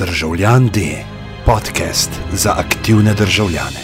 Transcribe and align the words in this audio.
Državljan 0.00 0.68
D, 0.68 1.04
podcast 1.46 2.10
za 2.32 2.54
aktivne 2.58 3.14
državljane. 3.14 3.80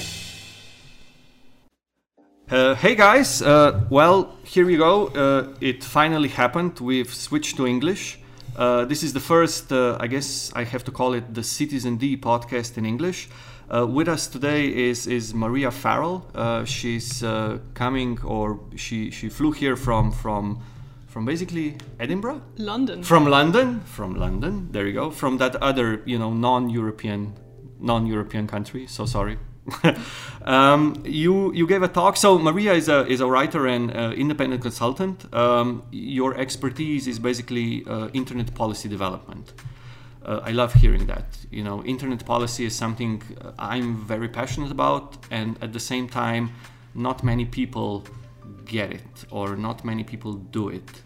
Uh, 2.50 2.78
hey 2.78 2.94
guys, 2.96 3.42
uh, 3.42 3.46
well, 3.90 4.24
here 4.54 4.66
we 4.66 4.76
go. 4.76 5.04
Uh, 5.04 5.54
it 5.60 5.84
finally 5.84 6.28
happened. 6.28 6.72
We've 6.80 7.14
switched 7.14 7.56
to 7.56 7.66
English. 7.66 8.16
Uh, 8.58 8.88
this 8.88 9.02
is 9.02 9.12
the 9.12 9.20
first, 9.20 9.72
uh, 9.72 10.04
I 10.04 10.08
guess 10.08 10.52
I 10.54 10.64
have 10.64 10.84
to 10.84 10.92
call 10.92 11.14
it 11.14 11.24
the 11.34 11.42
Citizen 11.42 11.98
D 11.98 12.16
podcast 12.16 12.78
in 12.78 12.86
English. 12.86 13.28
Uh, 13.68 13.86
with 13.96 14.08
us 14.08 14.26
today 14.26 14.88
is, 14.90 15.06
is 15.06 15.34
Maria 15.34 15.70
Farrell. 15.70 16.22
she's 16.64 17.24
coming, 17.74 18.18
or 18.24 18.58
she, 18.76 19.10
she 19.10 19.28
flew 19.28 19.52
here 19.52 19.76
from, 19.76 20.12
from, 20.12 20.60
from 21.16 21.24
basically 21.24 21.78
Edinburgh? 21.98 22.42
London. 22.58 23.02
From 23.02 23.24
London. 23.24 23.80
From 23.80 24.16
London. 24.16 24.68
There 24.70 24.86
you 24.86 24.92
go. 24.92 25.10
From 25.10 25.38
that 25.38 25.56
other, 25.62 26.02
you 26.04 26.18
know, 26.18 26.34
non-European, 26.34 27.32
non-European 27.80 28.46
country. 28.46 28.86
So 28.86 29.06
sorry 29.06 29.38
um, 30.44 31.02
you 31.06 31.54
you 31.54 31.66
gave 31.66 31.82
a 31.82 31.88
talk. 31.88 32.18
So 32.18 32.38
Maria 32.38 32.74
is 32.74 32.90
a 32.90 33.06
is 33.06 33.22
a 33.22 33.26
writer 33.26 33.66
and 33.66 33.90
uh, 33.96 34.12
independent 34.24 34.60
consultant. 34.60 35.24
Um, 35.34 35.84
your 35.90 36.36
expertise 36.36 37.06
is 37.08 37.18
basically 37.18 37.86
uh, 37.86 38.08
internet 38.12 38.54
policy 38.54 38.86
development. 38.86 39.54
Uh, 40.22 40.40
I 40.44 40.52
love 40.52 40.74
hearing 40.74 41.06
that. 41.06 41.28
You 41.50 41.64
know, 41.64 41.82
internet 41.84 42.26
policy 42.26 42.66
is 42.66 42.74
something 42.76 43.22
uh, 43.22 43.52
I'm 43.58 43.96
very 44.06 44.28
passionate 44.28 44.70
about, 44.70 45.16
and 45.30 45.56
at 45.62 45.72
the 45.72 45.80
same 45.80 46.08
time, 46.08 46.50
not 46.94 47.24
many 47.24 47.46
people 47.46 48.04
get 48.66 48.92
it, 48.92 49.24
or 49.30 49.56
not 49.56 49.82
many 49.82 50.04
people 50.04 50.34
do 50.34 50.68
it. 50.68 51.02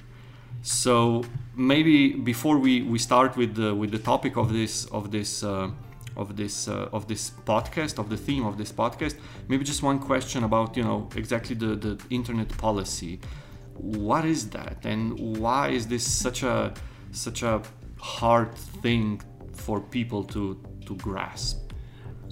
So 0.63 1.25
maybe 1.57 2.13
before 2.13 2.59
we, 2.59 2.83
we 2.83 2.99
start 2.99 3.37
with 3.37 3.55
the 3.55 3.75
with 3.75 3.91
the 3.91 3.99
topic 3.99 4.37
of 4.37 4.53
this 4.53 4.87
of 4.87 5.11
this 5.11 5.43
uh, 5.43 5.71
of 6.17 6.37
this 6.37 6.69
uh, 6.69 6.89
of 6.93 7.07
this 7.09 7.31
podcast 7.45 7.99
of 7.99 8.09
the 8.11 8.17
theme 8.17 8.45
of 8.45 8.59
this 8.59 8.73
podcast 8.73 9.17
maybe 9.49 9.65
just 9.65 9.83
one 9.83 9.99
question 9.99 10.45
about 10.45 10.77
you 10.77 10.83
know 10.83 11.09
exactly 11.17 11.55
the 11.55 11.77
the 11.77 11.99
internet 12.11 12.49
policy 12.59 13.21
what 13.75 14.25
is 14.25 14.51
that 14.51 14.77
and 14.85 15.19
why 15.39 15.69
is 15.69 15.87
this 15.87 16.05
such 16.05 16.43
a 16.43 16.75
such 17.13 17.43
a 17.43 17.63
hard 17.99 18.55
thing 18.83 19.21
for 19.55 19.81
people 19.81 20.23
to 20.25 20.61
to 20.87 20.95
grasp 20.97 21.59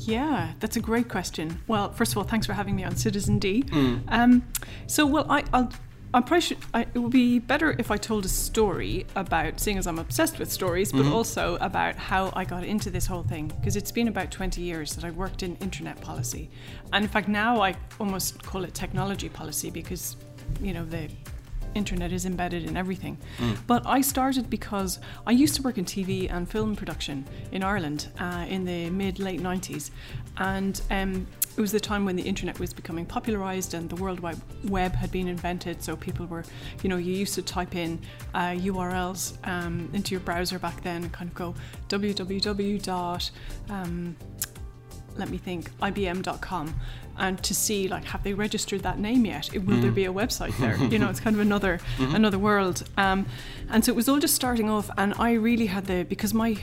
yeah, 0.00 0.52
that's 0.60 0.76
a 0.76 0.80
great 0.80 1.08
question. 1.08 1.60
Well, 1.66 1.90
first 1.90 2.12
of 2.12 2.18
all, 2.18 2.22
thanks 2.22 2.46
for 2.46 2.52
having 2.52 2.76
me 2.76 2.84
on 2.84 2.94
Citizen 2.94 3.40
D. 3.40 3.64
Mm. 3.64 4.04
Um, 4.06 4.46
so, 4.86 5.04
well, 5.04 5.26
I, 5.28 5.42
will 5.52 5.70
I'm 6.14 6.22
probably 6.22 6.40
should, 6.40 6.58
I, 6.72 6.82
it 6.82 6.98
would 6.98 7.12
be 7.12 7.38
better 7.38 7.76
if 7.78 7.90
I 7.90 7.98
told 7.98 8.24
a 8.24 8.28
story 8.28 9.06
about, 9.14 9.60
seeing 9.60 9.76
as 9.76 9.86
I'm 9.86 9.98
obsessed 9.98 10.38
with 10.38 10.50
stories, 10.50 10.90
but 10.90 11.02
mm-hmm. 11.02 11.12
also 11.12 11.56
about 11.60 11.96
how 11.96 12.32
I 12.34 12.44
got 12.44 12.64
into 12.64 12.88
this 12.90 13.06
whole 13.06 13.22
thing. 13.22 13.48
Because 13.48 13.76
it's 13.76 13.92
been 13.92 14.08
about 14.08 14.30
20 14.30 14.62
years 14.62 14.94
that 14.94 15.04
I 15.04 15.10
worked 15.10 15.42
in 15.42 15.56
internet 15.56 16.00
policy. 16.00 16.48
And 16.92 17.04
in 17.04 17.10
fact, 17.10 17.28
now 17.28 17.60
I 17.60 17.74
almost 18.00 18.42
call 18.42 18.64
it 18.64 18.72
technology 18.72 19.28
policy 19.28 19.68
because, 19.68 20.16
you 20.62 20.72
know, 20.72 20.84
the 20.86 21.10
internet 21.74 22.12
is 22.12 22.24
embedded 22.24 22.64
in 22.64 22.76
everything. 22.76 23.18
Mm. 23.38 23.58
But 23.66 23.86
I 23.86 24.00
started 24.00 24.48
because 24.48 25.00
I 25.26 25.32
used 25.32 25.54
to 25.56 25.62
work 25.62 25.76
in 25.76 25.84
TV 25.84 26.32
and 26.32 26.48
film 26.48 26.74
production 26.74 27.26
in 27.52 27.62
Ireland 27.62 28.08
uh, 28.18 28.46
in 28.48 28.64
the 28.64 28.88
mid 28.90 29.18
late 29.18 29.40
90s. 29.40 29.90
And 30.38 30.80
um, 30.90 31.26
it 31.58 31.60
was 31.60 31.72
the 31.72 31.80
time 31.80 32.04
when 32.04 32.14
the 32.14 32.22
internet 32.22 32.60
was 32.60 32.72
becoming 32.72 33.04
popularized 33.04 33.74
and 33.74 33.90
the 33.90 33.96
World 33.96 34.20
Wide 34.20 34.40
Web 34.68 34.94
had 34.94 35.10
been 35.10 35.26
invented. 35.26 35.82
So 35.82 35.96
people 35.96 36.24
were, 36.26 36.44
you 36.84 36.88
know, 36.88 36.98
you 36.98 37.12
used 37.12 37.34
to 37.34 37.42
type 37.42 37.74
in 37.74 37.98
uh, 38.32 38.50
URLs 38.50 39.36
um, 39.44 39.90
into 39.92 40.12
your 40.12 40.20
browser 40.20 40.60
back 40.60 40.80
then 40.84 41.02
and 41.02 41.12
kind 41.12 41.28
of 41.28 41.34
go 41.34 41.54
www. 41.88 42.82
dot 42.82 43.30
um, 43.70 44.16
let 45.16 45.30
me 45.30 45.36
think, 45.36 45.72
IBM.com, 45.80 46.74
and 47.16 47.42
to 47.42 47.52
see 47.52 47.88
like 47.88 48.04
have 48.04 48.22
they 48.22 48.34
registered 48.34 48.84
that 48.84 49.00
name 49.00 49.26
yet? 49.26 49.50
Will 49.52 49.60
mm. 49.60 49.82
there 49.82 49.90
be 49.90 50.04
a 50.04 50.12
website 50.12 50.56
there? 50.58 50.76
you 50.92 51.00
know, 51.00 51.10
it's 51.10 51.18
kind 51.18 51.34
of 51.34 51.40
another 51.40 51.80
mm-hmm. 51.96 52.14
another 52.14 52.38
world. 52.38 52.88
Um, 52.96 53.26
and 53.68 53.84
so 53.84 53.90
it 53.90 53.96
was 53.96 54.08
all 54.08 54.20
just 54.20 54.36
starting 54.36 54.70
off, 54.70 54.88
and 54.96 55.12
I 55.18 55.32
really 55.32 55.66
had 55.66 55.86
the 55.86 56.04
because 56.04 56.32
my 56.32 56.56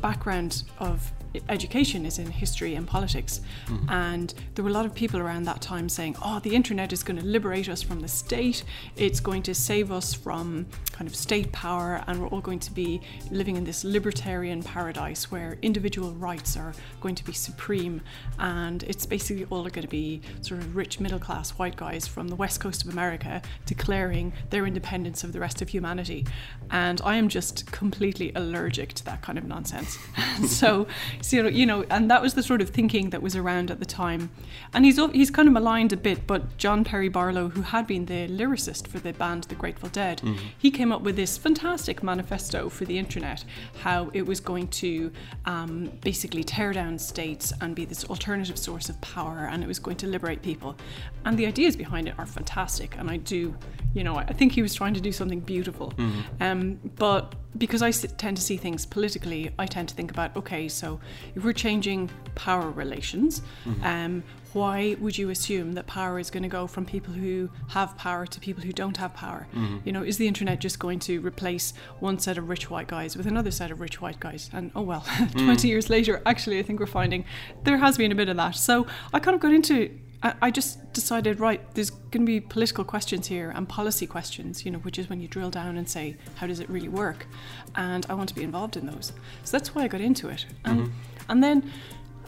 background 0.00 0.62
of 0.78 1.10
education 1.48 2.06
is 2.06 2.18
in 2.18 2.30
history 2.30 2.74
and 2.74 2.86
politics. 2.86 3.40
Mm-hmm. 3.66 3.90
And 3.90 4.34
there 4.54 4.64
were 4.64 4.70
a 4.70 4.72
lot 4.72 4.86
of 4.86 4.94
people 4.94 5.20
around 5.20 5.44
that 5.44 5.60
time 5.60 5.88
saying, 5.88 6.16
oh, 6.22 6.40
the 6.40 6.54
internet 6.54 6.92
is 6.92 7.02
going 7.02 7.18
to 7.18 7.24
liberate 7.24 7.68
us 7.68 7.82
from 7.82 8.00
the 8.00 8.08
state. 8.08 8.64
It's 8.96 9.20
going 9.20 9.42
to 9.44 9.54
save 9.54 9.92
us 9.92 10.14
from 10.14 10.66
kind 10.92 11.08
of 11.08 11.14
state 11.14 11.52
power. 11.52 12.02
And 12.06 12.20
we're 12.20 12.28
all 12.28 12.40
going 12.40 12.60
to 12.60 12.72
be 12.72 13.00
living 13.30 13.56
in 13.56 13.64
this 13.64 13.84
libertarian 13.84 14.62
paradise 14.62 15.30
where 15.30 15.58
individual 15.62 16.12
rights 16.12 16.56
are 16.56 16.72
going 17.00 17.14
to 17.14 17.24
be 17.24 17.32
supreme. 17.32 18.00
And 18.38 18.82
it's 18.84 19.06
basically 19.06 19.44
all 19.50 19.62
going 19.62 19.82
to 19.82 19.88
be 19.88 20.22
sort 20.40 20.60
of 20.60 20.76
rich 20.76 21.00
middle 21.00 21.18
class 21.18 21.50
white 21.50 21.76
guys 21.76 22.06
from 22.06 22.28
the 22.28 22.36
west 22.36 22.60
coast 22.60 22.84
of 22.84 22.90
America 22.90 23.42
declaring 23.64 24.32
their 24.50 24.66
independence 24.66 25.24
of 25.24 25.32
the 25.32 25.40
rest 25.40 25.62
of 25.62 25.68
humanity. 25.68 26.26
And 26.70 27.00
I 27.04 27.16
am 27.16 27.28
just 27.28 27.70
completely 27.70 28.32
allergic 28.34 28.94
to 28.94 29.04
that 29.04 29.22
kind 29.22 29.38
of 29.38 29.44
nonsense. 29.44 29.98
so 30.46 30.86
so, 31.26 31.48
you 31.48 31.66
know, 31.66 31.84
and 31.90 32.08
that 32.08 32.22
was 32.22 32.34
the 32.34 32.42
sort 32.42 32.62
of 32.62 32.70
thinking 32.70 33.10
that 33.10 33.20
was 33.20 33.34
around 33.34 33.72
at 33.72 33.80
the 33.80 33.84
time. 33.84 34.30
And 34.72 34.84
he's 34.84 35.04
he's 35.10 35.28
kind 35.28 35.48
of 35.48 35.54
maligned 35.54 35.92
a 35.92 35.96
bit, 35.96 36.24
but 36.24 36.56
John 36.56 36.84
Perry 36.84 37.08
Barlow, 37.08 37.48
who 37.48 37.62
had 37.62 37.88
been 37.88 38.06
the 38.06 38.28
lyricist 38.28 38.86
for 38.86 39.00
the 39.00 39.12
band 39.12 39.42
The 39.44 39.56
Grateful 39.56 39.88
Dead, 39.88 40.18
mm-hmm. 40.18 40.36
he 40.56 40.70
came 40.70 40.92
up 40.92 41.02
with 41.02 41.16
this 41.16 41.36
fantastic 41.36 42.04
manifesto 42.04 42.68
for 42.68 42.84
the 42.84 42.96
internet, 42.96 43.44
how 43.80 44.08
it 44.14 44.24
was 44.24 44.38
going 44.38 44.68
to 44.68 45.10
um, 45.46 45.90
basically 46.02 46.44
tear 46.44 46.72
down 46.72 46.96
states 46.96 47.52
and 47.60 47.74
be 47.74 47.84
this 47.84 48.04
alternative 48.04 48.56
source 48.56 48.88
of 48.88 49.00
power, 49.00 49.48
and 49.50 49.64
it 49.64 49.66
was 49.66 49.80
going 49.80 49.96
to 49.96 50.06
liberate 50.06 50.42
people. 50.42 50.76
And 51.24 51.36
the 51.36 51.46
ideas 51.46 51.74
behind 51.74 52.06
it 52.06 52.14
are 52.18 52.26
fantastic, 52.26 52.96
and 52.98 53.10
I 53.10 53.16
do, 53.16 53.52
you 53.96 54.04
know, 54.04 54.16
I 54.16 54.34
think 54.34 54.52
he 54.52 54.60
was 54.60 54.74
trying 54.74 54.92
to 54.92 55.00
do 55.00 55.10
something 55.10 55.40
beautiful. 55.40 55.92
Mm-hmm. 55.96 56.42
Um, 56.42 56.78
but 56.96 57.34
because 57.56 57.80
I 57.80 57.90
tend 57.90 58.36
to 58.36 58.42
see 58.42 58.58
things 58.58 58.84
politically, 58.84 59.50
I 59.58 59.64
tend 59.64 59.88
to 59.88 59.94
think 59.94 60.10
about 60.10 60.36
okay, 60.36 60.68
so 60.68 61.00
if 61.34 61.42
we're 61.42 61.54
changing 61.54 62.10
power 62.34 62.70
relations, 62.70 63.40
mm-hmm. 63.64 63.82
um, 63.82 64.22
why 64.52 64.96
would 65.00 65.16
you 65.16 65.30
assume 65.30 65.72
that 65.72 65.86
power 65.86 66.18
is 66.18 66.30
going 66.30 66.42
to 66.42 66.48
go 66.48 66.66
from 66.66 66.84
people 66.84 67.14
who 67.14 67.48
have 67.68 67.96
power 67.96 68.26
to 68.26 68.38
people 68.38 68.62
who 68.62 68.72
don't 68.72 68.98
have 68.98 69.14
power? 69.14 69.46
Mm-hmm. 69.54 69.78
You 69.86 69.92
know, 69.92 70.02
is 70.02 70.18
the 70.18 70.28
internet 70.28 70.60
just 70.60 70.78
going 70.78 70.98
to 71.00 71.20
replace 71.20 71.72
one 71.98 72.18
set 72.18 72.36
of 72.36 72.50
rich 72.50 72.68
white 72.68 72.88
guys 72.88 73.16
with 73.16 73.26
another 73.26 73.50
set 73.50 73.70
of 73.70 73.80
rich 73.80 74.02
white 74.02 74.20
guys? 74.20 74.50
And 74.52 74.72
oh 74.76 74.82
well, 74.82 75.00
mm. 75.06 75.44
20 75.44 75.68
years 75.68 75.88
later, 75.88 76.20
actually, 76.26 76.58
I 76.58 76.62
think 76.64 76.80
we're 76.80 76.86
finding 76.86 77.24
there 77.64 77.78
has 77.78 77.96
been 77.96 78.12
a 78.12 78.14
bit 78.14 78.28
of 78.28 78.36
that. 78.36 78.56
So 78.56 78.86
I 79.14 79.20
kind 79.20 79.34
of 79.34 79.40
got 79.40 79.54
into 79.54 79.90
I 80.22 80.50
just 80.50 80.92
decided, 80.92 81.40
right, 81.40 81.60
there's 81.74 81.90
going 82.16 82.26
to 82.26 82.32
be 82.32 82.40
political 82.40 82.84
questions 82.84 83.26
here 83.26 83.52
and 83.54 83.68
policy 83.68 84.06
questions, 84.06 84.64
you 84.64 84.70
know, 84.70 84.78
which 84.78 84.98
is 84.98 85.08
when 85.08 85.20
you 85.20 85.28
drill 85.28 85.50
down 85.50 85.76
and 85.76 85.88
say, 85.88 86.16
how 86.36 86.46
does 86.46 86.60
it 86.60 86.68
really 86.68 86.88
work? 86.88 87.26
And 87.74 88.06
I 88.08 88.14
want 88.14 88.28
to 88.30 88.34
be 88.34 88.42
involved 88.42 88.76
in 88.76 88.86
those. 88.86 89.12
So 89.44 89.56
that's 89.56 89.74
why 89.74 89.82
I 89.82 89.88
got 89.88 90.00
into 90.00 90.28
it. 90.28 90.46
And, 90.64 90.80
mm-hmm. 90.80 91.30
and 91.30 91.42
then 91.42 91.72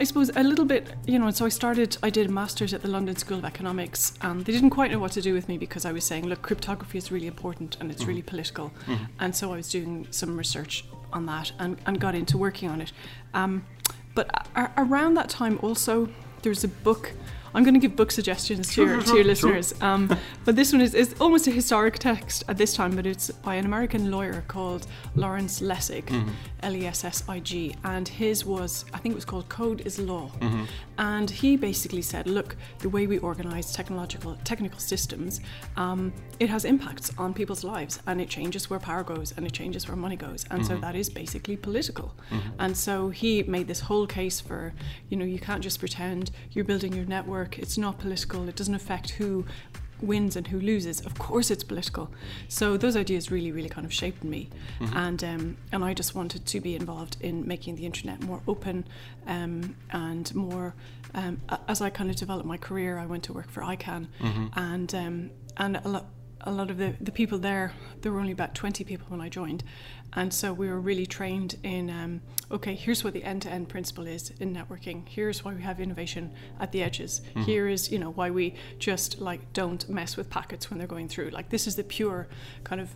I 0.00 0.04
suppose 0.04 0.31
a 0.37 0.43
little 0.43 0.65
bit, 0.65 0.94
you 1.06 1.19
know, 1.19 1.27
and 1.27 1.34
so 1.34 1.44
I 1.44 1.48
started, 1.48 1.97
I 2.03 2.10
did 2.10 2.28
a 2.28 2.32
master's 2.32 2.72
at 2.72 2.82
the 2.82 2.88
London 2.88 3.16
School 3.16 3.38
of 3.38 3.44
Economics, 3.44 4.15
and 4.21 4.44
they 4.44 4.53
didn't 4.53 4.71
quite 4.71 4.93
know 4.93 5.00
what 5.00 5.12
to 5.12 5.21
do 5.21 5.34
with 5.34 5.48
me 5.48 5.59
because 5.59 5.84
I 5.84 5.93
was 5.93 6.04
saying, 6.04 6.27
look, 6.27 6.41
cryptography 6.43 6.98
is 6.98 7.10
really 7.10 7.27
important 7.27 7.77
and 7.81 7.91
it's 7.91 8.03
mm-hmm. 8.03 8.10
really 8.10 8.22
political. 8.22 8.71
Mm-hmm. 8.87 9.04
And 9.21 9.34
so 9.34 9.53
I 9.53 9.56
was 9.56 9.69
doing 9.71 10.06
some 10.10 10.37
research 10.37 10.84
on 11.12 11.27
that 11.27 11.50
and, 11.59 11.78
and 11.87 11.98
got 11.98 12.15
into 12.15 12.38
working 12.38 12.69
on 12.69 12.81
it. 12.81 12.93
Um, 13.34 13.65
but 14.15 14.48
a- 14.54 14.71
around 14.77 15.15
that 15.15 15.28
time, 15.28 15.59
also, 15.62 16.09
there 16.43 16.50
was 16.50 16.62
a 16.62 16.69
book 16.69 17.12
I'm 17.54 17.64
going 17.64 17.75
to 17.75 17.81
give 17.81 17.97
book 17.97 18.10
suggestions 18.10 18.72
to 18.75 18.84
your, 18.84 19.03
to 19.03 19.14
your 19.14 19.25
listeners. 19.32 19.75
Um, 19.81 20.14
but 20.44 20.56
this 20.56 20.72
one 20.72 20.81
is, 20.81 20.94
is 20.94 21.14
almost 21.20 21.47
a 21.47 21.50
historic 21.50 21.98
text 21.98 22.44
at 22.48 22.59
this 22.59 22.75
time, 22.75 22.94
but 22.94 23.06
it's 23.06 23.31
by 23.31 23.54
an 23.54 23.64
American 23.64 24.10
lawyer 24.10 24.44
called 24.48 24.86
Lawrence 25.14 25.60
Lessig, 25.60 26.04
mm-hmm. 26.06 26.31
L 26.62 26.75
E 26.75 26.86
S 26.86 27.04
S 27.04 27.25
I 27.28 27.41
G. 27.41 27.75
And 27.84 28.06
his 28.06 28.44
was, 28.44 28.84
I 28.92 28.98
think 28.98 29.12
it 29.12 29.16
was 29.16 29.24
called 29.24 29.48
Code 29.48 29.83
is 29.86 29.98
Law. 29.98 30.30
Mm-hmm. 30.41 30.65
And 30.98 31.30
he 31.30 31.56
basically 31.56 32.03
said, 32.03 32.27
look, 32.27 32.56
the 32.80 32.89
way 32.89 33.06
we 33.06 33.18
organize 33.18 33.72
technological, 33.72 34.36
technical 34.44 34.80
systems, 34.80 35.41
um, 35.77 36.12
it 36.41 36.48
has 36.48 36.65
impacts 36.65 37.12
on 37.18 37.34
people's 37.34 37.65
lives 37.65 38.01
and 38.06 38.21
it 38.21 38.28
changes 38.28 38.68
where 38.68 38.78
power 38.78 39.03
goes 39.03 39.33
and 39.36 39.47
it 39.47 39.53
changes 39.53 39.89
where 39.89 39.97
money 39.97 40.16
goes. 40.16 40.44
And 40.51 40.62
mm-hmm. 40.62 40.74
so 40.74 40.80
that 40.80 40.94
is 40.94 41.09
basically 41.09 41.56
political. 41.56 42.15
Mm-hmm. 42.30 42.48
And 42.59 42.77
so 42.77 43.10
he 43.10 43.42
made 43.44 43.66
this 43.66 43.80
whole 43.80 44.06
case 44.06 44.41
for, 44.41 44.74
you 45.09 45.16
know, 45.16 45.24
you 45.24 45.39
can't 45.39 45.62
just 45.62 45.78
pretend 45.78 46.30
you're 46.53 46.65
building 46.65 46.92
your 46.92 47.06
network 47.06 47.38
work. 47.39 47.59
It's 47.59 47.79
not 47.79 47.99
political. 47.99 48.49
It 48.49 48.57
doesn't 48.57 48.75
affect 48.75 49.11
who 49.11 49.45
wins 50.01 50.37
and 50.37 50.47
who 50.49 50.61
loses. 50.61 51.01
Of 51.09 51.15
course, 51.19 51.51
it's 51.51 51.65
political. 51.65 52.11
So 52.49 52.77
those 52.77 52.97
ideas 52.97 53.31
really, 53.31 53.53
really 53.53 53.69
kind 53.69 53.85
of 53.85 53.93
shaped 53.93 54.23
me, 54.25 54.49
mm-hmm. 54.81 54.97
and 54.97 55.21
um, 55.25 55.57
and 55.73 55.85
I 55.85 55.95
just 55.95 56.15
wanted 56.15 56.43
to 56.47 56.61
be 56.61 56.73
involved 56.75 57.17
in 57.21 57.47
making 57.47 57.77
the 57.77 57.87
internet 57.87 58.23
more 58.23 58.41
open 58.47 58.77
um, 59.27 59.77
and 59.91 60.27
more. 60.35 60.75
Um, 61.15 61.41
as 61.67 61.81
I 61.81 61.91
kind 61.91 62.11
of 62.11 62.17
developed 62.17 62.47
my 62.47 62.59
career, 62.59 62.99
I 62.99 63.07
went 63.07 63.23
to 63.25 63.33
work 63.33 63.51
for 63.51 63.63
ICANN, 63.63 64.09
mm-hmm. 64.21 64.47
and 64.57 64.95
um, 64.95 65.31
and 65.57 65.77
a 65.85 65.89
lot 65.89 66.07
a 66.43 66.53
lot 66.53 66.71
of 66.71 66.79
the, 66.79 66.95
the 67.01 67.11
people 67.11 67.39
there, 67.39 67.73
there 68.01 68.13
were 68.13 68.21
only 68.21 68.33
about 68.33 68.55
20 68.55 68.85
people 68.85 69.07
when 69.09 69.21
I 69.21 69.29
joined. 69.29 69.65
And 70.15 70.33
so 70.33 70.53
we 70.53 70.69
were 70.69 70.81
really 70.81 71.07
trained 71.07 71.57
in 71.63 71.91
um, 71.91 72.21
okay, 72.51 72.75
here's 72.75 73.05
what 73.05 73.13
the 73.13 73.22
end 73.25 73.43
to 73.43 73.51
end 73.51 73.69
principle 73.69 74.07
is 74.07 74.31
in 74.41 74.55
networking. 74.55 75.07
Here's 75.07 75.45
why 75.45 75.53
we 75.55 75.63
have 75.63 75.81
innovation 75.81 76.33
at 76.60 76.72
the 76.72 76.83
edges. 76.83 77.21
Mm-hmm. 77.31 77.43
Here 77.43 77.69
is, 77.69 77.93
you 77.93 77.99
know, 77.99 78.10
why 78.10 78.31
we 78.31 78.55
just 78.78 79.21
like 79.21 79.53
don't 79.53 79.89
mess 79.89 80.16
with 80.16 80.31
packets 80.31 80.71
when 80.71 80.78
they're 80.78 80.89
going 80.89 81.09
through. 81.09 81.31
Like, 81.31 81.51
this 81.51 81.66
is 81.66 81.77
the 81.77 81.84
pure 81.84 82.28
kind 82.65 82.81
of 82.81 82.95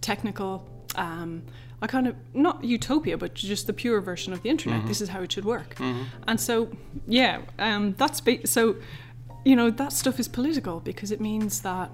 technical. 0.00 0.68
Um, 0.96 1.42
a 1.82 1.88
kind 1.88 2.06
of 2.06 2.14
not 2.32 2.62
utopia, 2.62 3.18
but 3.18 3.34
just 3.34 3.66
the 3.66 3.72
pure 3.72 4.00
version 4.00 4.32
of 4.32 4.42
the 4.42 4.48
internet. 4.48 4.80
Mm-hmm. 4.80 4.88
This 4.88 5.00
is 5.00 5.08
how 5.08 5.22
it 5.22 5.32
should 5.32 5.44
work. 5.44 5.74
Mm-hmm. 5.74 6.04
And 6.28 6.40
so, 6.40 6.70
yeah, 7.06 7.42
um, 7.58 7.94
that's 7.98 8.20
ba- 8.20 8.46
so. 8.46 8.76
You 9.44 9.56
know 9.56 9.70
that 9.70 9.92
stuff 9.92 10.18
is 10.18 10.26
political 10.26 10.80
because 10.80 11.10
it 11.10 11.20
means 11.20 11.60
that 11.60 11.90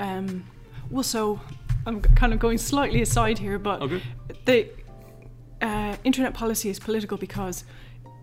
um, 0.00 0.44
well, 0.90 1.04
so 1.04 1.40
I'm 1.86 2.00
kind 2.00 2.32
of 2.32 2.38
going 2.38 2.58
slightly 2.58 3.02
aside 3.02 3.38
here, 3.38 3.58
but 3.58 3.82
okay. 3.82 4.02
the 4.44 4.68
uh, 5.60 5.96
internet 6.04 6.34
policy 6.34 6.68
is 6.68 6.78
political 6.78 7.16
because 7.16 7.64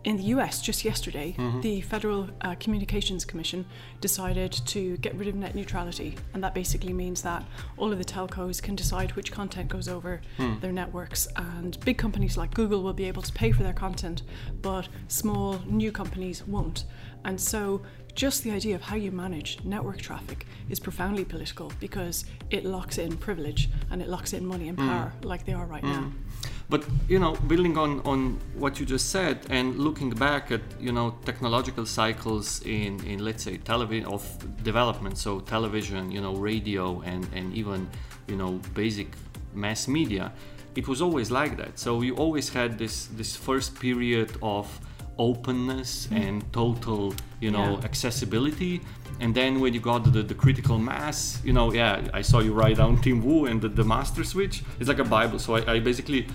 in 0.03 0.15
the 0.15 0.23
US 0.23 0.61
just 0.61 0.85
yesterday, 0.85 1.35
mm-hmm. 1.37 1.59
the 1.59 1.81
Federal 1.81 2.29
uh, 2.41 2.55
Communications 2.61 3.25
Commission 3.25 3.65
decided 3.99 4.53
to 4.67 4.95
get 4.97 5.13
rid 5.15 5.27
of 5.27 5.35
net 5.35 5.53
neutrality. 5.53 6.15
And 6.33 6.41
that 6.43 6.53
basically 6.53 6.93
means 6.93 7.21
that 7.23 7.43
all 7.75 7.91
of 7.91 7.97
the 7.97 8.05
telcos 8.05 8.61
can 8.61 8.75
decide 8.75 9.13
which 9.17 9.33
content 9.33 9.67
goes 9.67 9.89
over 9.89 10.21
mm. 10.37 10.61
their 10.61 10.71
networks. 10.71 11.27
And 11.35 11.77
big 11.83 11.97
companies 11.97 12.37
like 12.37 12.53
Google 12.53 12.83
will 12.83 12.93
be 12.93 13.05
able 13.05 13.21
to 13.21 13.33
pay 13.33 13.51
for 13.51 13.63
their 13.63 13.73
content, 13.73 14.21
but 14.61 14.87
small 15.09 15.59
new 15.65 15.91
companies 15.91 16.45
won't. 16.47 16.85
And 17.25 17.39
so 17.39 17.81
just 18.17 18.43
the 18.43 18.49
idea 18.49 18.73
of 18.73 18.81
how 18.81 18.95
you 18.95 19.11
manage 19.11 19.59
network 19.63 19.99
traffic 20.01 20.47
is 20.69 20.79
profoundly 20.79 21.23
political 21.23 21.71
because 21.79 22.25
it 22.49 22.65
locks 22.65 22.97
in 22.97 23.15
privilege 23.15 23.69
and 23.91 24.01
it 24.01 24.09
locks 24.09 24.33
in 24.33 24.43
money 24.43 24.67
and 24.69 24.77
hmm. 24.79 24.89
power 24.89 25.13
mm. 25.21 25.25
like 25.25 25.45
they 25.45 25.53
are 25.53 25.67
right 25.67 25.83
mm. 25.83 25.93
now. 25.93 26.11
But 26.67 26.83
you 27.07 27.19
know, 27.19 27.33
building 27.51 27.77
on, 27.77 28.01
on 28.01 28.39
what 28.55 28.79
you 28.79 28.87
just 28.87 29.11
said 29.11 29.45
and 29.51 29.77
looking 29.77 30.09
back 30.09 30.51
at 30.51 30.61
you 30.79 30.91
know 30.91 31.15
technological 31.25 31.85
cycles 31.85 32.61
in, 32.65 33.05
in 33.05 33.23
let's 33.23 33.43
say 33.43 33.57
television 33.57 34.07
of 34.07 34.23
development, 34.63 35.19
so 35.19 35.39
television, 35.39 36.11
you 36.11 36.19
know, 36.19 36.33
radio 36.33 37.01
and, 37.01 37.27
and 37.35 37.53
even 37.53 37.87
you 38.27 38.35
know 38.35 38.59
basic 38.73 39.09
mass 39.53 39.87
media, 39.87 40.33
it 40.75 40.87
was 40.87 41.03
always 41.03 41.29
like 41.29 41.55
that. 41.57 41.77
So 41.77 42.01
you 42.01 42.15
always 42.15 42.49
had 42.49 42.79
this 42.79 43.05
this 43.19 43.35
first 43.35 43.79
period 43.79 44.31
of 44.41 44.65
openness 45.17 46.07
mm. 46.07 46.21
and 46.21 46.53
total 46.53 47.13
you 47.39 47.51
know 47.51 47.77
yeah. 47.77 47.85
accessibility 47.85 48.81
and 49.19 49.33
then 49.33 49.59
when 49.59 49.73
you 49.73 49.79
got 49.79 50.03
the, 50.11 50.21
the 50.21 50.33
critical 50.33 50.77
mass 50.77 51.41
you 51.43 51.53
know 51.53 51.73
yeah 51.73 52.07
i 52.13 52.21
saw 52.21 52.39
you 52.39 52.53
write 52.53 52.77
down 52.77 52.99
tim 53.01 53.23
wu 53.23 53.45
and 53.45 53.61
the, 53.61 53.69
the 53.69 53.83
master 53.83 54.23
switch 54.23 54.63
it's 54.79 54.89
like 54.89 54.99
a 54.99 55.03
bible 55.03 55.39
so 55.39 55.55
I, 55.55 55.73
I, 55.73 55.79
basically 55.79 56.27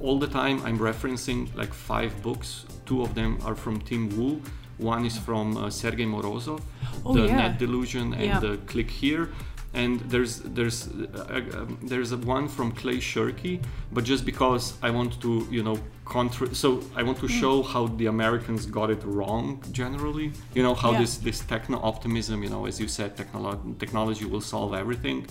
all 0.00 0.18
the 0.18 0.26
time 0.26 0.62
i'm 0.64 0.78
referencing 0.78 1.54
like 1.56 1.72
five 1.72 2.22
books 2.22 2.64
two 2.86 3.02
of 3.02 3.14
them 3.14 3.38
are 3.44 3.54
from 3.54 3.80
tim 3.80 4.08
wu 4.16 4.42
one 4.78 5.04
is 5.04 5.18
from 5.18 5.56
uh, 5.56 5.68
sergei 5.68 6.06
morozov 6.06 6.60
oh, 7.04 7.14
the 7.14 7.26
yeah. 7.26 7.36
net 7.36 7.58
delusion 7.58 8.14
and 8.14 8.24
yeah. 8.24 8.40
the 8.40 8.56
click 8.66 8.90
here 8.90 9.30
and 9.72 10.00
there's 10.00 10.38
there's 10.40 10.88
uh, 10.88 11.42
uh, 11.54 11.66
there's 11.82 12.10
a 12.12 12.16
one 12.16 12.48
from 12.48 12.72
Clay 12.72 12.96
Shirky, 12.96 13.62
but 13.92 14.04
just 14.04 14.24
because 14.24 14.74
I 14.82 14.90
want 14.90 15.20
to 15.22 15.46
you 15.50 15.62
know 15.62 15.78
contra- 16.04 16.54
so 16.54 16.82
I 16.96 17.02
want 17.04 17.18
to 17.18 17.26
mm. 17.26 17.40
show 17.40 17.62
how 17.62 17.86
the 17.86 18.06
Americans 18.06 18.66
got 18.66 18.90
it 18.90 19.02
wrong 19.04 19.62
generally. 19.70 20.32
You 20.54 20.62
know 20.64 20.74
how 20.74 20.92
yeah. 20.92 21.00
this 21.00 21.18
this 21.18 21.40
techno 21.40 21.80
optimism, 21.82 22.42
you 22.42 22.50
know, 22.50 22.66
as 22.66 22.80
you 22.80 22.88
said, 22.88 23.16
technolo- 23.16 23.78
technology 23.78 24.24
will 24.24 24.40
solve 24.40 24.74
everything, 24.74 25.26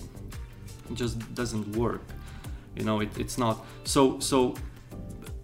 it 0.89 0.95
just 0.95 1.17
doesn't 1.35 1.75
work. 1.75 2.03
You 2.75 2.85
know, 2.85 3.01
it, 3.01 3.17
it's 3.17 3.37
not 3.37 3.65
so 3.83 4.19
so. 4.19 4.55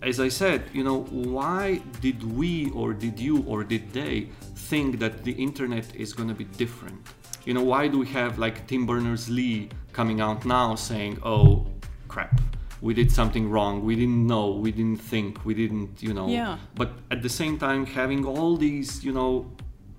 As 0.01 0.19
I 0.19 0.30
said, 0.30 0.69
you 0.71 0.83
know, 0.83 1.00
why 1.09 1.81
did 2.00 2.21
we 2.38 2.69
or 2.71 2.94
did 2.94 3.19
you 3.19 3.44
or 3.47 3.63
did 3.63 3.92
they 3.92 4.30
think 4.69 5.00
that 5.00 5.24
the 5.24 5.31
internet 5.31 5.95
is 5.95 6.13
going 6.13 6.30
to 6.30 6.36
be 6.36 6.44
different? 6.44 7.01
You 7.45 7.53
know 7.53 7.63
why 7.63 7.88
do 7.88 8.00
we 8.00 8.07
have 8.07 8.38
like 8.38 8.68
tim 8.68 8.86
berners-lee 8.86 9.69
coming 9.94 10.19
out 10.19 10.45
now 10.45 10.75
saying 10.75 11.18
oh 11.24 11.65
crap 12.07 12.42
we 12.81 12.94
did 12.94 13.12
something 13.12 13.50
wrong. 13.50 13.83
We 13.83 13.95
didn't 13.95 14.27
know. 14.27 14.51
We 14.51 14.71
didn't 14.71 15.01
think. 15.01 15.44
We 15.44 15.53
didn't 15.56 16.03
you 16.03 16.13
know? 16.13 16.27
Yeah. 16.27 16.57
but 16.75 16.92
at 17.09 17.24
the 17.24 17.30
same 17.30 17.57
time 17.57 17.86
having 17.86 18.25
all 18.25 18.57
these 18.57 19.03
you 19.03 19.12
know 19.12 19.51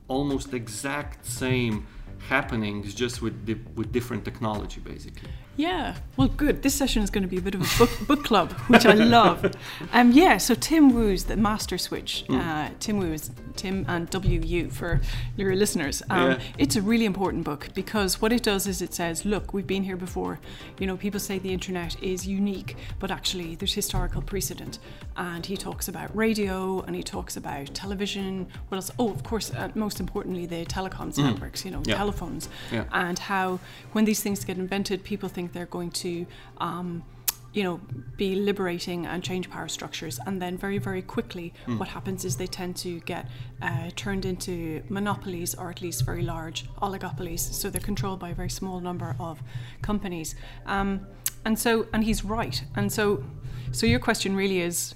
almost 0.08 0.54
exact 0.54 1.26
same 1.26 1.86
happenings 2.18 2.94
just 2.94 3.22
with 3.22 3.46
di- 3.46 3.60
with 3.74 3.92
different 3.92 4.24
technology 4.24 4.80
basically 4.80 5.30
yeah, 5.56 5.96
well, 6.18 6.28
good. 6.28 6.62
This 6.62 6.74
session 6.74 7.02
is 7.02 7.08
going 7.08 7.22
to 7.22 7.28
be 7.28 7.38
a 7.38 7.40
bit 7.40 7.54
of 7.54 7.62
a 7.62 7.78
book, 7.78 7.90
book 8.06 8.24
club, 8.24 8.52
which 8.68 8.84
I 8.84 8.92
love. 8.94 9.54
Um, 9.92 10.12
yeah, 10.12 10.36
so 10.36 10.54
Tim 10.54 10.92
Wu's 10.92 11.24
The 11.24 11.36
Master 11.36 11.78
Switch. 11.78 12.24
Mm. 12.28 12.40
Uh, 12.40 12.70
Tim 12.78 12.98
Wu 12.98 13.12
is 13.12 13.30
Tim 13.56 13.86
and 13.88 14.12
WU 14.12 14.68
for 14.68 15.00
your 15.36 15.56
listeners. 15.56 16.02
Um, 16.10 16.32
yeah. 16.32 16.40
It's 16.58 16.76
a 16.76 16.82
really 16.82 17.06
important 17.06 17.44
book 17.44 17.68
because 17.72 18.20
what 18.20 18.32
it 18.32 18.42
does 18.42 18.66
is 18.66 18.82
it 18.82 18.92
says, 18.92 19.24
look, 19.24 19.54
we've 19.54 19.66
been 19.66 19.82
here 19.82 19.96
before. 19.96 20.38
You 20.78 20.86
know, 20.86 20.96
people 20.98 21.18
say 21.18 21.38
the 21.38 21.52
internet 21.52 22.00
is 22.02 22.26
unique, 22.26 22.76
but 22.98 23.10
actually 23.10 23.54
there's 23.54 23.72
historical 23.72 24.20
precedent. 24.20 24.78
And 25.16 25.46
he 25.46 25.56
talks 25.56 25.88
about 25.88 26.14
radio 26.14 26.82
and 26.82 26.94
he 26.94 27.02
talks 27.02 27.38
about 27.38 27.74
television. 27.74 28.46
What 28.68 28.76
else? 28.76 28.90
Oh, 28.98 29.10
of 29.10 29.24
course, 29.24 29.50
uh, 29.54 29.70
most 29.74 30.00
importantly, 30.00 30.44
the 30.44 30.66
telecoms 30.66 31.14
mm. 31.14 31.24
networks, 31.24 31.64
you 31.64 31.70
know, 31.70 31.82
yeah. 31.86 31.96
Telephones. 32.06 32.48
Yeah. 32.72 32.84
And 32.92 33.18
how 33.18 33.58
when 33.92 34.04
these 34.04 34.22
things 34.22 34.44
get 34.44 34.58
invented, 34.58 35.04
people 35.04 35.28
think 35.28 35.52
they're 35.52 35.66
going 35.66 35.90
to 35.90 36.26
um, 36.58 37.02
you 37.52 37.62
know 37.62 37.80
be 38.18 38.34
liberating 38.34 39.06
and 39.06 39.22
change 39.22 39.48
power 39.48 39.68
structures 39.68 40.20
and 40.26 40.42
then 40.42 40.58
very 40.58 40.76
very 40.76 41.00
quickly 41.00 41.54
mm. 41.66 41.78
what 41.78 41.88
happens 41.88 42.22
is 42.22 42.36
they 42.36 42.46
tend 42.46 42.76
to 42.76 43.00
get 43.00 43.26
uh, 43.62 43.88
turned 43.96 44.26
into 44.26 44.82
monopolies 44.90 45.54
or 45.54 45.70
at 45.70 45.80
least 45.80 46.04
very 46.04 46.22
large 46.22 46.66
oligopolies 46.82 47.40
so 47.40 47.70
they're 47.70 47.80
controlled 47.80 48.20
by 48.20 48.28
a 48.28 48.34
very 48.34 48.50
small 48.50 48.78
number 48.78 49.16
of 49.18 49.42
companies 49.80 50.34
um, 50.66 51.06
and 51.46 51.58
so 51.58 51.86
and 51.94 52.04
he's 52.04 52.22
right 52.26 52.62
and 52.74 52.92
so 52.92 53.24
so 53.72 53.86
your 53.86 54.00
question 54.00 54.36
really 54.36 54.60
is 54.60 54.94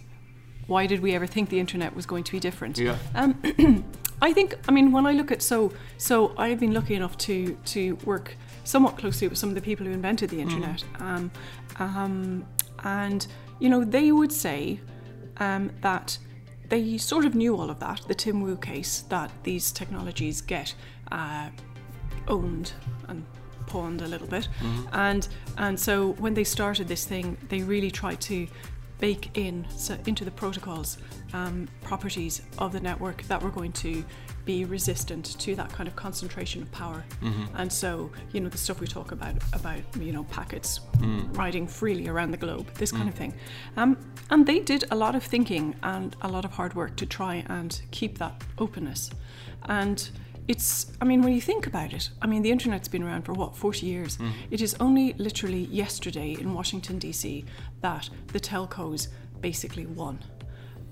why 0.67 0.87
did 0.87 1.01
we 1.01 1.15
ever 1.15 1.27
think 1.27 1.49
the 1.49 1.61
internet 1.61 1.97
was 1.97 2.05
going 2.05 2.25
to 2.25 2.33
be 2.33 2.41
different 2.41 2.77
yeah 2.77 2.99
um, 3.15 3.41
I 4.22 4.32
think 4.32 4.56
I 4.69 4.72
mean 4.72 4.93
when 4.93 5.06
I 5.06 5.12
look 5.12 5.31
at 5.31 5.43
so 5.43 5.72
so 5.96 6.34
I've 6.37 6.61
been 6.61 6.75
lucky 6.75 6.94
enough 6.94 7.17
to 7.19 7.56
to 7.67 7.94
work 8.05 8.37
somewhat 8.64 8.96
closely 8.96 9.28
with 9.28 9.38
some 9.38 9.49
of 9.49 9.55
the 9.55 9.61
people 9.61 9.87
who 9.87 9.93
invented 9.93 10.31
the 10.31 10.37
mm. 10.37 10.43
internet. 10.43 10.84
Mm. 10.94 11.00
Um, 11.00 11.31
um, 11.78 12.46
and, 12.84 13.26
you 13.58 13.69
know, 13.69 13.84
they 13.84 14.12
would 14.12 14.32
say 14.32 14.81
um, 15.38 15.70
that 15.81 16.19
they 16.69 16.99
sort 16.99 17.25
of 17.25 17.34
knew 17.34 17.56
all 17.56 17.70
of 17.70 17.81
that, 17.81 18.02
the 18.06 18.14
Tim 18.14 18.40
Wu 18.40 18.56
case, 18.56 19.00
that 19.09 19.30
these 19.42 19.73
technologies 19.73 20.40
get 20.40 20.75
uh, 21.11 21.49
owned 22.28 22.73
and 23.09 23.25
pawned 23.66 24.02
a 24.02 24.06
little 24.06 24.26
bit. 24.26 24.49
Mm-hmm. 24.61 24.88
And, 24.92 25.28
and 25.59 25.78
so 25.78 26.12
when 26.12 26.35
they 26.35 26.45
started 26.45 26.88
this 26.88 27.04
thing, 27.04 27.37
they 27.49 27.62
really 27.62 27.90
tried 27.90 28.21
to 28.23 28.47
bake 29.00 29.37
in 29.37 29.66
so 29.71 29.97
into 30.07 30.25
the 30.25 30.30
protocols 30.30 30.99
um, 31.33 31.69
properties 31.83 32.42
of 32.59 32.73
the 32.73 32.80
network 32.80 33.23
that 33.25 33.42
were 33.42 33.50
going 33.50 33.73
to 33.73 34.04
be 34.45 34.64
resistant 34.64 35.38
to 35.38 35.54
that 35.54 35.71
kind 35.71 35.87
of 35.87 35.95
concentration 35.97 36.62
of 36.62 36.73
power. 36.73 37.04
Mm-hmm. 37.23 37.57
And 37.57 37.73
so, 37.73 38.11
you 38.33 38.40
know, 38.40 38.49
the 38.49 38.59
stuff 38.59 38.80
we 38.80 38.87
talk 38.87 39.12
about 39.12 39.37
about 39.52 39.80
you 39.99 40.12
know 40.12 40.25
packets 40.25 40.80
mm. 40.99 41.37
riding 41.37 41.66
freely 41.66 42.09
around 42.09 42.30
the 42.30 42.37
globe, 42.37 42.66
this 42.75 42.92
mm. 42.92 42.99
kind 42.99 43.09
of 43.09 43.14
thing. 43.14 43.35
Um, 43.76 43.97
and 44.30 44.47
they 44.47 44.61
did 44.61 44.85
a 44.90 44.97
lot 44.97 45.14
of 45.14 45.23
thinking 45.23 45.76
and 45.83 46.16
a 46.23 46.28
lot 46.28 46.45
of 46.45 46.52
hard 46.52 46.75
work 46.75 46.97
to 46.97 47.07
try 47.07 47.45
and 47.49 47.80
keep 47.90 48.19
that 48.19 48.42
openness. 48.59 49.11
And 49.66 50.11
it's 50.50 50.90
i 51.00 51.04
mean 51.04 51.23
when 51.23 51.33
you 51.33 51.40
think 51.40 51.66
about 51.66 51.92
it 51.92 52.11
i 52.21 52.26
mean 52.26 52.42
the 52.42 52.50
internet's 52.50 52.88
been 52.88 53.04
around 53.04 53.23
for 53.23 53.33
what 53.33 53.57
40 53.57 53.87
years 53.87 54.16
mm. 54.16 54.33
it 54.50 54.61
is 54.61 54.75
only 54.80 55.12
literally 55.14 55.64
yesterday 55.66 56.37
in 56.40 56.54
washington 56.54 56.99
d.c 56.99 57.45
that 57.83 58.11
the 58.33 58.40
telcos 58.40 59.09
basically 59.40 59.87
won 59.87 60.19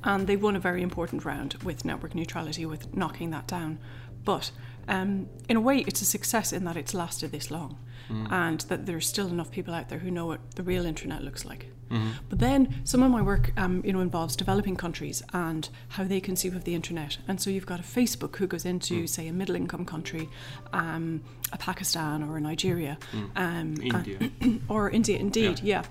and 0.04 0.26
they 0.26 0.36
won 0.36 0.56
a 0.56 0.60
very 0.60 0.82
important 0.82 1.24
round 1.24 1.54
with 1.64 1.84
network 1.84 2.14
neutrality, 2.14 2.66
with 2.66 2.94
knocking 2.94 3.30
that 3.30 3.46
down. 3.46 3.78
But 4.24 4.50
um, 4.88 5.28
in 5.48 5.56
a 5.56 5.60
way, 5.60 5.78
it's 5.86 6.00
a 6.00 6.04
success 6.04 6.52
in 6.52 6.64
that 6.64 6.76
it's 6.76 6.94
lasted 6.94 7.30
this 7.30 7.50
long, 7.50 7.78
mm. 8.10 8.30
and 8.32 8.60
that 8.62 8.86
there's 8.86 9.06
still 9.06 9.28
enough 9.28 9.50
people 9.50 9.74
out 9.74 9.88
there 9.88 9.98
who 9.98 10.10
know 10.10 10.26
what 10.26 10.56
the 10.56 10.62
real 10.62 10.86
internet 10.86 11.22
looks 11.22 11.44
like. 11.44 11.66
Mm-hmm. 11.90 12.10
But 12.28 12.38
then 12.38 12.80
some 12.84 13.02
of 13.02 13.10
my 13.10 13.22
work, 13.22 13.52
um, 13.56 13.82
you 13.84 13.92
know, 13.92 14.00
involves 14.00 14.36
developing 14.36 14.76
countries 14.76 15.22
and 15.32 15.68
how 15.88 16.04
they 16.04 16.20
conceive 16.20 16.54
of 16.54 16.64
the 16.64 16.74
internet. 16.74 17.18
And 17.28 17.40
so 17.40 17.48
you've 17.50 17.66
got 17.66 17.80
a 17.80 17.82
Facebook 17.82 18.36
who 18.36 18.46
goes 18.46 18.64
into, 18.64 19.04
mm. 19.04 19.08
say, 19.08 19.28
a 19.28 19.32
middle-income 19.32 19.84
country, 19.84 20.28
um, 20.72 21.22
a 21.52 21.58
Pakistan 21.58 22.22
or 22.22 22.36
a 22.36 22.40
Nigeria, 22.40 22.98
mm. 23.12 23.30
Um, 23.36 23.74
India, 23.82 24.60
or 24.68 24.90
India, 24.90 25.18
indeed, 25.18 25.60
yeah. 25.60 25.82
yeah 25.82 25.84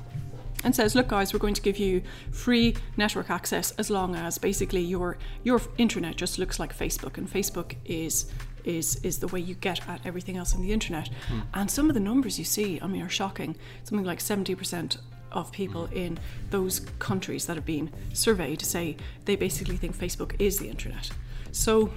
and 0.64 0.76
says, 0.76 0.96
"Look, 0.96 1.08
guys, 1.08 1.34
we're 1.34 1.40
going 1.40 1.54
to 1.54 1.62
give 1.62 1.78
you 1.78 2.02
free 2.32 2.76
network 2.98 3.30
access 3.30 3.72
as 3.78 3.90
long 3.92 4.16
as 4.16 4.40
basically 4.40 4.82
your 4.82 5.18
your 5.44 5.62
internet 5.78 6.16
just 6.16 6.40
looks 6.40 6.60
like 6.60 6.76
Facebook, 6.76 7.18
and 7.18 7.32
Facebook 7.32 7.76
is 7.86 8.26
is 8.68 8.98
is 9.04 9.18
the 9.20 9.28
way 9.28 9.40
you 9.40 9.56
get 9.56 9.88
at 9.88 10.02
everything 10.06 10.38
else 10.38 10.54
on 10.56 10.62
the 10.62 10.72
internet. 10.72 11.08
Hmm. 11.30 11.40
And 11.54 11.72
some 11.72 11.88
of 11.90 11.94
the 11.94 12.00
numbers 12.02 12.38
you 12.38 12.46
see, 12.46 12.80
I 12.82 12.88
mean, 12.88 13.02
are 13.02 13.10
shocking. 13.10 13.56
Something 13.84 14.06
like 14.06 14.22
seventy 14.22 14.56
percent 14.56 14.98
of 15.32 15.52
people 15.52 15.88
Hmm. 15.88 15.98
in 15.98 16.20
those 16.52 16.80
countries 17.00 17.46
that 17.48 17.56
have 17.56 17.66
been 17.66 17.90
surveyed 18.14 18.62
say 18.66 18.96
they 19.26 19.36
basically 19.36 19.78
think 19.78 19.96
Facebook 19.98 20.36
is 20.40 20.58
the 20.58 20.70
internet. 20.70 21.10
So 21.52 21.92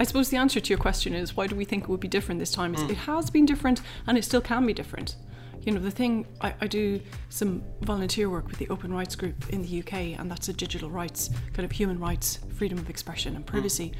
I 0.00 0.04
suppose 0.04 0.30
the 0.30 0.36
answer 0.38 0.58
to 0.60 0.68
your 0.68 0.78
question 0.78 1.14
is 1.14 1.36
why 1.36 1.46
do 1.46 1.54
we 1.56 1.64
think 1.64 1.84
it 1.84 1.88
would 1.88 2.00
be 2.00 2.08
different 2.08 2.38
this 2.40 2.50
time? 2.50 2.74
Is 2.74 2.82
Hmm. 2.82 2.90
it 2.90 2.96
has 2.98 3.30
been 3.30 3.46
different 3.46 3.80
and 4.06 4.16
it 4.18 4.24
still 4.24 4.40
can 4.40 4.66
be 4.66 4.72
different. 4.72 5.16
You 5.64 5.70
know, 5.72 5.80
the 5.80 5.92
thing 5.92 6.26
I, 6.40 6.54
I 6.60 6.66
do 6.66 7.00
some 7.28 7.62
volunteer 7.82 8.28
work 8.28 8.48
with 8.48 8.58
the 8.58 8.68
Open 8.68 8.92
Rights 8.92 9.14
Group 9.14 9.48
in 9.50 9.62
the 9.62 9.78
UK, 9.80 10.18
and 10.18 10.28
that's 10.28 10.48
a 10.48 10.52
digital 10.52 10.90
rights, 10.90 11.30
kind 11.52 11.64
of 11.64 11.70
human 11.70 12.00
rights, 12.00 12.40
freedom 12.58 12.78
of 12.78 12.90
expression, 12.90 13.36
and 13.36 13.46
privacy 13.46 13.92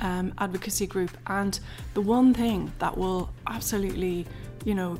um, 0.00 0.32
advocacy 0.38 0.86
group. 0.86 1.16
And 1.26 1.58
the 1.94 2.00
one 2.00 2.34
thing 2.34 2.72
that 2.78 2.96
will 2.96 3.30
absolutely, 3.46 4.26
you 4.64 4.74
know, 4.74 4.98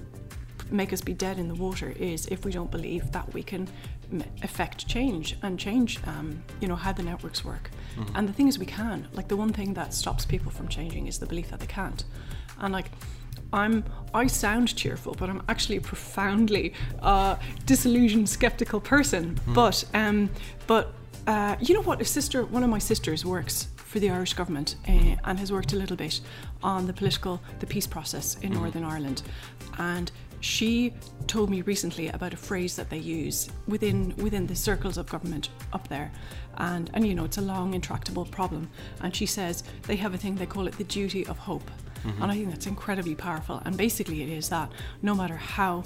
make 0.70 0.92
us 0.92 1.00
be 1.00 1.12
dead 1.12 1.38
in 1.38 1.48
the 1.48 1.54
water 1.54 1.92
is 1.98 2.26
if 2.26 2.44
we 2.44 2.52
don't 2.52 2.70
believe 2.70 3.10
that 3.12 3.32
we 3.34 3.42
can 3.42 3.68
affect 4.42 4.86
change 4.88 5.36
and 5.42 5.58
change 5.58 5.98
um, 6.06 6.42
you 6.60 6.66
know 6.66 6.74
how 6.74 6.92
the 6.92 7.02
networks 7.02 7.44
work 7.44 7.70
and 8.16 8.28
the 8.28 8.32
thing 8.32 8.48
is 8.48 8.58
we 8.58 8.66
can 8.66 9.06
like 9.12 9.28
the 9.28 9.36
one 9.36 9.52
thing 9.52 9.72
that 9.72 9.94
stops 9.94 10.24
people 10.24 10.50
from 10.50 10.66
changing 10.66 11.06
is 11.06 11.18
the 11.18 11.26
belief 11.26 11.48
that 11.50 11.60
they 11.60 11.66
can't 11.66 12.04
and 12.58 12.72
like 12.72 12.90
I'm 13.52 13.84
I 14.14 14.26
sound 14.26 14.76
cheerful, 14.76 15.14
but 15.18 15.28
I'm 15.28 15.42
actually 15.48 15.76
a 15.76 15.80
profoundly 15.80 16.72
uh, 17.02 17.36
disillusioned, 17.66 18.28
skeptical 18.28 18.80
person. 18.80 19.40
But 19.48 19.84
um, 19.94 20.30
but 20.66 20.92
uh, 21.26 21.56
you 21.60 21.74
know 21.74 21.82
what? 21.82 22.00
A 22.00 22.04
sister, 22.04 22.44
one 22.44 22.62
of 22.62 22.70
my 22.70 22.78
sisters, 22.78 23.24
works 23.24 23.68
for 23.90 23.98
the 23.98 24.08
Irish 24.08 24.34
government 24.34 24.76
uh, 24.88 25.16
and 25.24 25.36
has 25.40 25.50
worked 25.50 25.72
a 25.72 25.76
little 25.76 25.96
bit 25.96 26.20
on 26.62 26.86
the 26.86 26.92
political, 26.92 27.40
the 27.58 27.66
peace 27.66 27.88
process 27.88 28.36
in 28.40 28.52
Northern 28.52 28.84
Ireland, 28.84 29.22
and 29.78 30.12
she 30.38 30.94
told 31.26 31.50
me 31.50 31.62
recently 31.62 32.06
about 32.08 32.32
a 32.32 32.36
phrase 32.36 32.76
that 32.76 32.88
they 32.88 32.98
use 32.98 33.50
within 33.66 34.14
within 34.16 34.46
the 34.46 34.54
circles 34.54 34.96
of 34.96 35.06
government 35.06 35.50
up 35.72 35.88
there, 35.88 36.12
and 36.58 36.88
and 36.94 37.04
you 37.04 37.16
know 37.16 37.24
it's 37.24 37.38
a 37.38 37.42
long 37.42 37.74
intractable 37.74 38.24
problem, 38.24 38.70
and 39.02 39.14
she 39.14 39.26
says 39.26 39.64
they 39.88 39.96
have 39.96 40.14
a 40.14 40.18
thing 40.18 40.36
they 40.36 40.46
call 40.46 40.68
it 40.68 40.78
the 40.78 40.84
duty 40.84 41.26
of 41.26 41.36
hope, 41.36 41.68
and 42.04 42.30
I 42.30 42.34
think 42.36 42.50
that's 42.50 42.68
incredibly 42.68 43.16
powerful, 43.16 43.60
and 43.64 43.76
basically 43.76 44.22
it 44.22 44.28
is 44.28 44.48
that 44.50 44.70
no 45.02 45.16
matter 45.16 45.36
how 45.36 45.82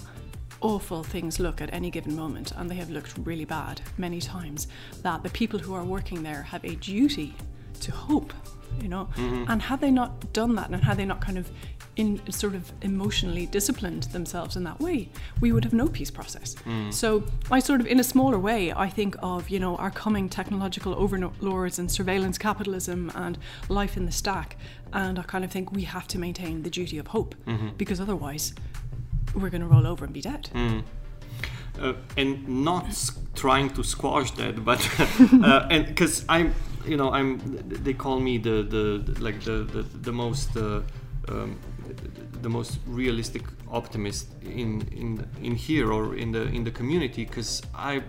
awful 0.61 1.03
things 1.03 1.41
look 1.41 1.63
at 1.63 1.73
any 1.73 1.91
given 1.91 2.15
moment, 2.15 2.53
and 2.53 2.71
they 2.71 2.77
have 2.77 2.91
looked 2.91 3.15
really 3.25 3.47
bad 3.47 3.81
many 3.97 4.21
times, 4.21 4.69
that 5.03 5.23
the 5.23 5.31
people 5.31 5.59
who 5.59 5.73
are 5.73 5.85
working 5.85 6.23
there 6.23 6.43
have 6.43 6.65
a 6.65 6.75
duty 6.77 7.35
to 7.85 7.93
hope, 7.93 8.33
you 8.81 8.89
know, 8.89 9.09
mm-hmm. 9.17 9.51
and 9.51 9.63
had 9.63 9.81
they 9.81 9.91
not 9.91 10.33
done 10.33 10.55
that, 10.57 10.71
and 10.71 10.83
had 10.83 10.97
they 10.97 11.05
not 11.05 11.21
kind 11.21 11.39
of 11.39 11.51
in 11.97 12.21
sort 12.33 12.55
of 12.55 12.73
emotionally 12.83 13.47
disciplined 13.47 14.05
themselves 14.05 14.57
in 14.57 14.65
that 14.65 14.81
way, 14.81 15.09
we 15.41 15.53
would 15.53 15.65
have 15.65 15.73
no 15.73 15.87
peace 15.87 16.11
process. 16.11 16.57
Mm. 16.65 16.93
So 16.93 17.23
I 17.51 17.61
sort 17.61 17.81
of, 17.81 17.87
in 17.87 18.01
a 18.01 18.05
smaller 18.05 18.39
way, 18.39 18.73
I 18.73 18.89
think 18.89 19.17
of 19.23 19.49
you 19.49 19.61
know 19.61 19.77
our 19.77 19.91
coming 19.91 20.29
technological 20.29 20.95
overlords 20.95 21.79
and 21.79 21.91
surveillance 21.91 22.39
capitalism 22.39 23.13
and 23.15 23.39
life 23.69 23.97
in 23.97 24.07
the 24.07 24.13
stack, 24.13 24.57
and 24.93 25.19
I 25.19 25.23
kind 25.23 25.45
of 25.45 25.51
think 25.51 25.73
we 25.73 25.83
have 25.83 26.07
to 26.09 26.19
maintain 26.19 26.63
the 26.63 26.71
duty 26.71 26.99
of 26.99 27.09
hope 27.09 27.35
mm-hmm. 27.47 27.69
because 27.77 28.01
otherwise 28.01 28.55
we're 29.35 29.51
going 29.51 29.63
to 29.63 29.69
roll 29.69 29.87
over 29.87 30.05
and 30.05 30.15
be 30.15 30.21
dead. 30.21 30.51
uh, 30.55 30.83
and 32.17 32.49
not 32.49 32.87
trying 33.35 33.71
to 33.71 33.83
squash 33.83 34.31
that, 34.33 34.65
but 34.65 34.81
uh, 35.43 35.67
and 35.71 35.87
because 35.87 36.25
I'm, 36.29 36.55
you 36.87 36.97
know, 36.97 37.11
I'm. 37.13 37.41
They 37.69 37.95
call 37.95 38.21
me 38.21 38.39
the 38.39 38.63
the, 38.63 39.21
like 39.21 39.41
the 39.41 39.65
the, 39.65 39.83
the 39.83 40.13
most. 40.13 40.57
Uh, 40.57 40.83
um, 41.29 41.59
the 42.43 42.51
most 42.51 42.79
realistic 42.87 43.43
optimist 43.71 44.27
in, 44.43 44.83
in 44.93 45.27
in 45.43 45.55
here 45.55 45.91
or 45.91 46.15
in 46.15 46.33
the 46.33 46.43
in 46.57 46.63
the 46.65 46.71
community 46.71 47.25
because 47.25 47.63
I 47.75 48.03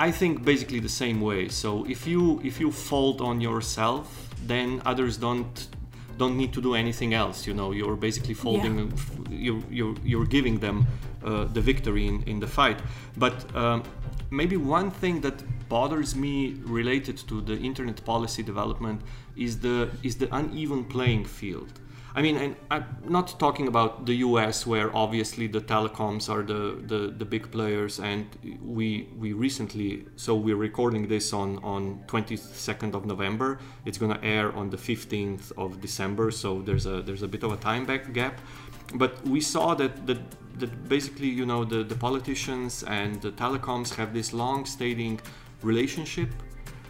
I 0.00 0.10
think 0.12 0.44
basically 0.44 0.80
the 0.80 0.94
same 1.04 1.20
way. 1.20 1.48
So 1.48 1.84
if 1.84 2.06
you 2.06 2.40
if 2.44 2.60
you 2.60 2.70
fold 2.70 3.20
on 3.20 3.40
yourself, 3.40 4.06
then 4.46 4.80
others 4.84 5.16
don't 5.16 5.68
don't 6.18 6.36
need 6.36 6.52
to 6.52 6.60
do 6.60 6.74
anything 6.74 7.14
else. 7.14 7.46
You 7.46 7.54
know, 7.54 7.72
you're 7.72 7.96
basically 7.96 8.34
folding. 8.34 8.92
You're, 9.30 9.62
you're 9.70 9.96
you're 10.04 10.26
giving 10.26 10.58
them 10.60 10.86
uh, 11.28 11.44
the 11.52 11.60
victory 11.60 12.06
in, 12.06 12.22
in 12.22 12.40
the 12.40 12.46
fight. 12.46 12.78
But 13.16 13.36
um, 13.54 13.82
maybe 14.30 14.56
one 14.56 14.90
thing 14.90 15.20
that 15.20 15.36
bothers 15.68 16.14
me 16.16 16.56
related 16.64 17.18
to 17.28 17.40
the 17.40 17.56
internet 17.58 18.04
policy 18.04 18.42
development 18.42 19.02
is 19.36 19.60
the 19.60 19.90
is 20.02 20.16
the 20.16 20.28
uneven 20.34 20.84
playing 20.84 21.24
field. 21.26 21.72
I 22.14 22.22
mean, 22.22 22.36
and 22.36 22.56
I'm 22.70 22.86
not 23.04 23.38
talking 23.38 23.68
about 23.68 24.06
the 24.06 24.14
US, 24.16 24.66
where 24.66 24.94
obviously 24.96 25.46
the 25.46 25.60
telecoms 25.60 26.28
are 26.28 26.42
the, 26.42 26.82
the, 26.86 27.14
the 27.16 27.24
big 27.24 27.50
players, 27.50 28.00
and 28.00 28.26
we 28.62 29.08
we 29.16 29.32
recently, 29.32 30.06
so 30.16 30.34
we're 30.34 30.56
recording 30.56 31.06
this 31.08 31.32
on 31.32 31.58
on 31.62 32.02
22nd 32.06 32.94
of 32.94 33.04
November. 33.04 33.58
It's 33.84 33.98
gonna 33.98 34.18
air 34.22 34.52
on 34.56 34.70
the 34.70 34.76
15th 34.76 35.52
of 35.56 35.80
December, 35.80 36.30
so 36.30 36.62
there's 36.62 36.86
a 36.86 37.02
there's 37.02 37.22
a 37.22 37.28
bit 37.28 37.42
of 37.42 37.52
a 37.52 37.56
time 37.56 37.84
back 37.84 38.12
gap. 38.12 38.40
But 38.94 39.22
we 39.26 39.40
saw 39.40 39.74
that 39.74 40.06
that, 40.06 40.18
that 40.58 40.88
basically, 40.88 41.28
you 41.28 41.44
know, 41.44 41.64
the, 41.64 41.84
the 41.84 41.94
politicians 41.94 42.82
and 42.84 43.20
the 43.20 43.32
telecoms 43.32 43.94
have 43.94 44.14
this 44.14 44.32
long-standing 44.32 45.20
relationship 45.62 46.30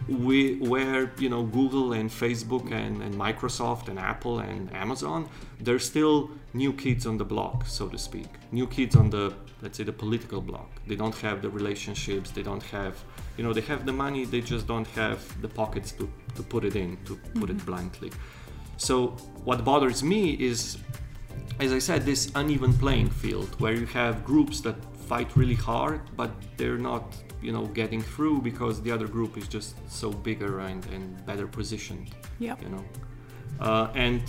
we, 0.08 0.56
where 0.56 1.12
you 1.18 1.28
know 1.28 1.42
Google 1.42 1.92
and 1.92 2.10
Facebook 2.10 2.70
and, 2.72 3.02
and 3.02 3.14
Microsoft 3.14 3.88
and 3.88 3.98
Apple 3.98 4.40
and 4.40 4.72
Amazon, 4.74 5.28
they're 5.60 5.78
still 5.78 6.30
new 6.54 6.72
kids 6.72 7.06
on 7.06 7.18
the 7.18 7.24
block, 7.24 7.66
so 7.66 7.88
to 7.88 7.98
speak. 7.98 8.28
New 8.52 8.66
kids 8.66 8.96
on 8.96 9.10
the 9.10 9.34
let's 9.62 9.76
say 9.78 9.84
the 9.84 9.92
political 9.92 10.40
block. 10.40 10.70
They 10.86 10.96
don't 10.96 11.16
have 11.16 11.42
the 11.42 11.50
relationships. 11.50 12.30
They 12.30 12.42
don't 12.42 12.62
have 12.64 12.94
you 13.36 13.44
know 13.44 13.52
they 13.52 13.62
have 13.62 13.86
the 13.86 13.92
money. 13.92 14.24
They 14.24 14.40
just 14.40 14.66
don't 14.66 14.86
have 14.88 15.20
the 15.42 15.48
pockets 15.48 15.92
to, 15.92 16.10
to 16.36 16.42
put 16.42 16.64
it 16.64 16.76
in. 16.76 16.98
To 17.06 17.16
put 17.40 17.50
it 17.50 17.56
mm-hmm. 17.56 17.66
bluntly. 17.66 18.12
So 18.76 19.08
what 19.44 19.64
bothers 19.64 20.02
me 20.02 20.34
is, 20.34 20.78
as 21.58 21.72
I 21.72 21.80
said, 21.80 22.06
this 22.06 22.30
uneven 22.34 22.72
playing 22.74 23.10
field 23.10 23.60
where 23.60 23.74
you 23.74 23.86
have 23.86 24.24
groups 24.24 24.60
that 24.60 24.76
fight 25.08 25.36
really 25.36 25.56
hard, 25.56 26.00
but 26.16 26.30
they're 26.56 26.78
not 26.78 27.16
you 27.42 27.52
know 27.52 27.66
getting 27.66 28.02
through 28.02 28.40
because 28.42 28.82
the 28.82 28.90
other 28.90 29.06
group 29.06 29.36
is 29.36 29.46
just 29.48 29.76
so 29.90 30.10
bigger 30.10 30.60
and, 30.60 30.84
and 30.86 31.24
better 31.26 31.46
positioned 31.46 32.10
yeah. 32.38 32.56
you 32.62 32.68
know. 32.68 32.84
Uh, 33.60 33.88
and 33.94 34.22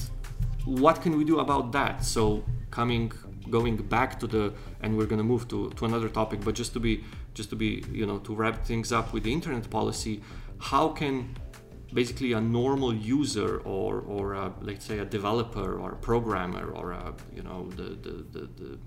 what 0.66 1.02
can 1.02 1.18
we 1.18 1.24
do 1.24 1.40
about 1.40 1.72
that? 1.72 2.04
So 2.04 2.44
coming 2.72 3.12
going 3.50 3.78
back 3.78 4.20
to 4.20 4.28
the 4.28 4.54
and 4.82 4.96
we're 4.98 5.06
going 5.06 5.18
to 5.18 5.24
move 5.24 5.48
to, 5.48 5.70
to 5.72 5.86
another 5.86 6.08
topic 6.08 6.40
but 6.44 6.54
just 6.54 6.72
to 6.74 6.80
be 6.80 7.04
just 7.34 7.50
to 7.50 7.56
be 7.56 7.84
you 7.92 8.06
know 8.06 8.20
to 8.20 8.36
wrap 8.36 8.64
things 8.64 8.92
up 8.92 9.12
with 9.12 9.24
the 9.24 9.34
internet 9.34 9.68
policy 9.70 10.22
how 10.60 10.90
can 10.90 11.36
basically 11.94 12.34
a 12.34 12.42
normal 12.42 12.94
user 12.94 13.58
or 13.60 14.02
or 14.02 14.34
a, 14.34 14.54
let's 14.62 14.86
say 14.86 15.00
a 15.00 15.06
developer 15.06 15.80
or 15.80 15.92
a 15.94 15.96
programmer 15.96 16.70
or 16.72 16.92
a 16.92 17.14
you 17.34 17.42
know 17.42 17.68
the 17.76 17.84
the, 18.06 18.26
the, 18.32 18.50
the 18.60 18.78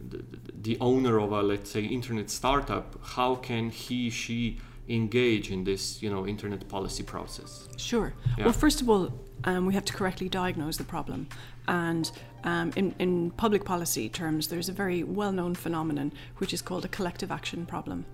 the, 0.00 0.22
the 0.62 0.78
owner 0.80 1.18
of 1.20 1.32
a 1.32 1.42
let's 1.42 1.70
say 1.70 1.84
internet 1.84 2.30
startup 2.30 2.98
how 3.02 3.34
can 3.34 3.70
he 3.70 4.10
she 4.10 4.58
engage 4.88 5.50
in 5.50 5.64
this 5.64 6.02
you 6.02 6.10
know 6.10 6.26
internet 6.26 6.68
policy 6.68 7.02
process 7.02 7.68
Sure. 7.80 8.12
Yeah. 8.36 8.44
Well, 8.44 8.52
first 8.52 8.80
of 8.80 8.88
all, 8.88 9.12
um, 9.44 9.66
we 9.66 9.74
have 9.74 9.84
to 9.86 9.92
correctly 9.92 10.28
diagnose 10.28 10.76
the 10.76 10.84
problem. 10.84 11.28
And 11.66 12.10
um, 12.44 12.72
in, 12.76 12.94
in 12.98 13.30
public 13.32 13.64
policy 13.64 14.08
terms, 14.08 14.48
there's 14.48 14.68
a 14.68 14.72
very 14.72 15.02
well 15.02 15.32
known 15.32 15.54
phenomenon 15.54 16.12
which 16.38 16.52
is 16.52 16.62
called 16.62 16.84
a 16.84 16.88
collective 16.88 17.30
action 17.30 17.66
problem. 17.66 18.04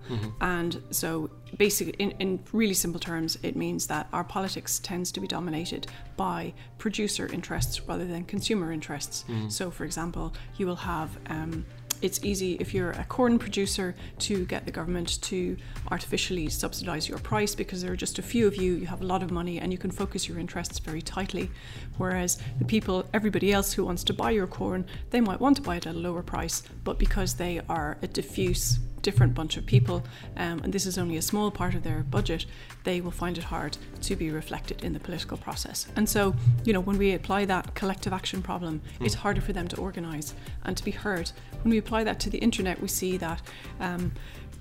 And 0.40 0.82
so, 0.90 1.30
basically, 1.56 1.94
in, 1.98 2.10
in 2.18 2.40
really 2.52 2.74
simple 2.74 3.00
terms, 3.00 3.38
it 3.42 3.56
means 3.56 3.86
that 3.86 4.08
our 4.12 4.24
politics 4.24 4.78
tends 4.80 5.12
to 5.12 5.20
be 5.20 5.26
dominated 5.26 5.86
by 6.16 6.52
producer 6.78 7.26
interests 7.32 7.80
rather 7.88 8.04
than 8.06 8.24
consumer 8.24 8.72
interests. 8.72 9.24
So, 9.48 9.70
for 9.70 9.84
example, 9.84 10.32
you 10.56 10.66
will 10.66 10.76
have 10.76 11.16
um, 11.28 11.64
it's 12.02 12.24
easy 12.24 12.54
if 12.54 12.74
you're 12.74 12.92
a 12.92 13.04
corn 13.04 13.38
producer 13.38 13.94
to 14.20 14.44
get 14.46 14.64
the 14.64 14.72
government 14.72 15.20
to 15.22 15.56
artificially 15.90 16.48
subsidize 16.48 17.08
your 17.08 17.18
price 17.18 17.54
because 17.54 17.82
there 17.82 17.92
are 17.92 17.96
just 17.96 18.18
a 18.18 18.22
few 18.22 18.46
of 18.46 18.56
you, 18.56 18.74
you 18.74 18.86
have 18.86 19.02
a 19.02 19.06
lot 19.06 19.22
of 19.22 19.30
money, 19.30 19.58
and 19.58 19.72
you 19.72 19.78
can 19.78 19.90
focus 19.90 20.28
your 20.28 20.38
interests 20.38 20.78
very 20.78 21.02
tightly. 21.02 21.50
Whereas 21.96 22.38
the 22.58 22.64
people, 22.64 23.08
everybody 23.12 23.52
else 23.52 23.72
who 23.72 23.84
wants 23.84 24.04
to 24.04 24.12
buy 24.12 24.30
your 24.30 24.46
corn, 24.46 24.86
they 25.10 25.20
might 25.20 25.40
want 25.40 25.56
to 25.56 25.62
buy 25.62 25.76
it 25.76 25.86
at 25.86 25.94
a 25.94 25.98
lower 25.98 26.22
price, 26.22 26.62
but 26.84 26.98
because 26.98 27.34
they 27.34 27.60
are 27.68 27.96
a 28.02 28.06
diffuse, 28.06 28.78
different 29.06 29.34
bunch 29.34 29.56
of 29.56 29.64
people, 29.64 30.02
um, 30.36 30.56
and 30.64 30.72
this 30.72 30.84
is 30.84 30.98
only 30.98 31.16
a 31.16 31.22
small 31.22 31.48
part 31.48 31.74
of 31.76 31.82
their 31.84 32.02
budget, 32.16 32.44
they 32.82 33.00
will 33.00 33.12
find 33.12 33.38
it 33.38 33.44
hard 33.44 33.78
to 34.02 34.16
be 34.16 34.30
reflected 34.30 34.82
in 34.82 34.92
the 34.92 34.98
political 34.98 35.36
process. 35.36 35.86
And 35.94 36.08
so, 36.08 36.34
you 36.64 36.72
know, 36.72 36.80
when 36.80 36.98
we 36.98 37.14
apply 37.14 37.44
that 37.44 37.72
collective 37.74 38.12
action 38.12 38.42
problem, 38.42 38.82
it's 39.00 39.14
harder 39.14 39.40
for 39.40 39.52
them 39.52 39.68
to 39.68 39.76
organise 39.76 40.34
and 40.64 40.76
to 40.76 40.84
be 40.84 40.90
heard. 40.90 41.30
When 41.62 41.70
we 41.70 41.78
apply 41.78 42.02
that 42.02 42.18
to 42.24 42.30
the 42.30 42.38
internet, 42.38 42.80
we 42.80 42.88
see 42.88 43.16
that. 43.18 43.40
Um, 43.78 44.10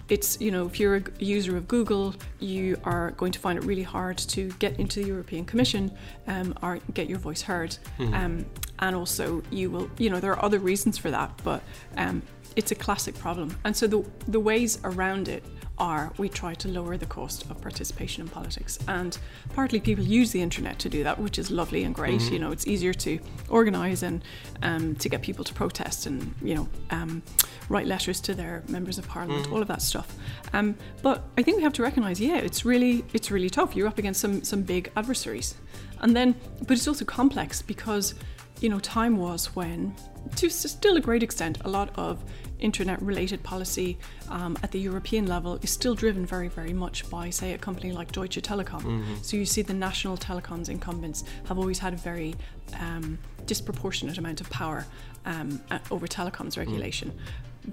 it's 0.08 0.40
you 0.40 0.52
know 0.52 0.68
if 0.68 0.80
you're 0.80 0.98
a 0.98 1.04
user 1.18 1.58
of 1.58 1.68
Google, 1.68 2.14
you 2.40 2.78
are 2.84 3.10
going 3.18 3.32
to 3.32 3.40
find 3.40 3.58
it 3.58 3.66
really 3.66 3.88
hard 3.98 4.20
to 4.36 4.50
get 4.60 4.80
into 4.80 5.02
the 5.02 5.08
European 5.08 5.46
Commission 5.46 5.92
um, 6.28 6.54
or 6.62 6.78
get 6.94 7.10
your 7.10 7.18
voice 7.18 7.42
heard. 7.42 7.76
Um, 8.14 8.46
and 8.78 8.96
also, 8.96 9.42
you 9.50 9.72
will 9.72 9.90
you 9.98 10.12
know 10.12 10.20
there 10.20 10.34
are 10.36 10.46
other 10.46 10.60
reasons 10.60 10.98
for 11.00 11.10
that, 11.10 11.32
but 11.44 11.64
um, 11.98 12.22
it's 12.56 12.72
a 12.72 12.76
classic 12.76 13.16
problem. 13.16 13.58
And 13.64 13.76
so 13.76 13.88
the 13.88 14.06
the 14.28 14.40
ways 14.40 14.80
around 14.84 15.28
it 15.28 15.44
are 15.78 16.14
we 16.18 16.30
try 16.30 16.54
to 16.54 16.70
lower 16.70 16.96
the 16.96 17.06
cost 17.06 17.44
of 17.50 17.62
participation 17.62 18.22
in 18.24 18.30
politics. 18.30 18.80
And 18.88 19.18
partly 19.54 19.80
people 19.80 20.06
use 20.06 20.32
the 20.32 20.42
internet 20.42 20.80
to 20.80 20.90
do 20.90 21.04
that 21.04 21.20
which 21.20 21.38
is 21.38 21.52
lovely 21.52 21.84
and 21.84 21.94
great. 21.94 22.22
You 22.32 22.40
know 22.40 22.52
it's 22.52 22.68
easier 22.68 22.94
to 22.94 23.20
organize 23.50 24.04
and 24.04 24.24
um, 24.62 24.96
to 24.96 25.10
get 25.10 25.22
people 25.22 25.44
to 25.44 25.54
protest 25.54 26.06
and 26.06 26.34
you 26.42 26.56
know 26.56 26.68
um, 26.92 27.22
write 27.70 27.88
letters 27.88 28.22
to 28.22 28.34
their 28.34 28.64
members 28.70 28.98
of 28.98 29.08
parliament 29.08 29.52
all 29.52 29.62
of 29.62 29.68
that 29.68 29.82
stuff. 29.82 30.16
Um, 30.54 30.76
but 31.02 31.24
i 31.38 31.42
think 31.44 31.58
we 31.58 31.64
have 31.64 31.74
to 31.74 31.84
recognize 31.84 32.22
yeah 32.22 32.38
it's 32.38 32.64
really 32.66 33.04
it's 33.14 33.32
really 33.32 33.50
tough. 33.50 33.76
You're 33.76 33.88
up 33.88 33.98
against 33.98 34.22
some 34.22 34.44
some 34.44 34.62
big 34.62 34.92
adversaries. 34.96 35.56
And 36.02 36.16
then 36.16 36.36
but 36.68 36.78
it's 36.78 36.88
also 36.88 37.06
complex 37.06 37.62
because 37.62 38.16
you 38.62 38.70
know 38.70 38.80
time 38.80 39.18
was 39.18 39.56
when 39.56 39.96
to 40.36 40.50
still 40.50 40.98
a 40.98 41.02
great 41.02 41.24
extent 41.24 41.58
a 41.66 41.70
lot 41.70 41.90
of 41.96 42.24
internet 42.60 43.02
related 43.02 43.44
policy 43.44 43.98
um, 44.30 44.58
at 44.64 44.72
the 44.72 44.80
European 44.80 45.28
level 45.28 45.56
is 45.62 45.70
still 45.70 45.94
driven 45.96 46.26
very, 46.26 46.48
very 46.48 46.74
much 46.74 47.10
by, 47.10 47.30
say, 47.30 47.54
a 47.54 47.58
company 47.58 47.92
like 47.92 48.12
Deutsche 48.12 48.42
Telekom. 48.42 49.04
So 49.22 49.38
you 49.38 49.46
see 49.46 49.62
the 49.62 49.74
national 49.74 50.18
telecoms 50.18 50.70
incumbents 50.70 51.24
have 51.46 51.58
always 51.58 51.80
had 51.80 51.94
a 51.94 51.98
very 51.98 52.36
um, 52.80 53.18
disproportionate 53.46 54.18
amount 54.18 54.42
of 54.42 54.50
power 54.50 54.86
um, 55.26 55.62
over 55.92 56.08
telecoms 56.08 56.58
regulation. 56.58 57.12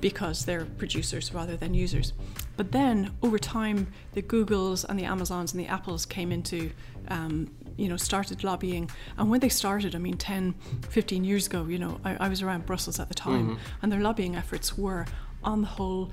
Because 0.00 0.47
they're 0.47 0.64
producers 0.64 1.35
rather 1.35 1.54
than 1.54 1.75
users. 1.75 2.14
But 2.56 2.73
then 2.73 3.12
over 3.23 3.38
time, 3.38 3.88
the 4.12 4.23
Googles 4.23 4.87
and 4.88 4.99
the 4.99 5.04
Amazons 5.04 5.52
and 5.52 5.61
the 5.61 5.66
Apples 5.66 6.06
came 6.06 6.32
into 6.32 6.71
um, 7.09 7.50
you 7.76 7.88
know, 7.88 7.97
started 7.97 8.45
lobbying. 8.45 8.91
And 9.19 9.31
when 9.31 9.41
they 9.41 9.49
started, 9.49 9.95
I 9.95 9.99
mean, 9.99 10.17
10, 10.17 10.55
15 10.88 11.25
years 11.25 11.47
ago, 11.47 11.64
you 11.64 11.79
know, 11.79 12.00
I, 12.05 12.17
I 12.26 12.29
was 12.29 12.43
around 12.43 12.67
Brussels 12.67 12.99
at 13.00 13.09
the 13.09 13.14
time, 13.14 13.59
and 13.83 13.91
their 13.93 14.00
lobbying 14.00 14.37
efforts 14.37 14.76
were, 14.79 15.07
on 15.45 15.61
the 15.62 15.67
whole, 15.67 16.12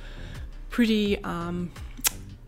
pretty 0.69 1.21
um, 1.23 1.71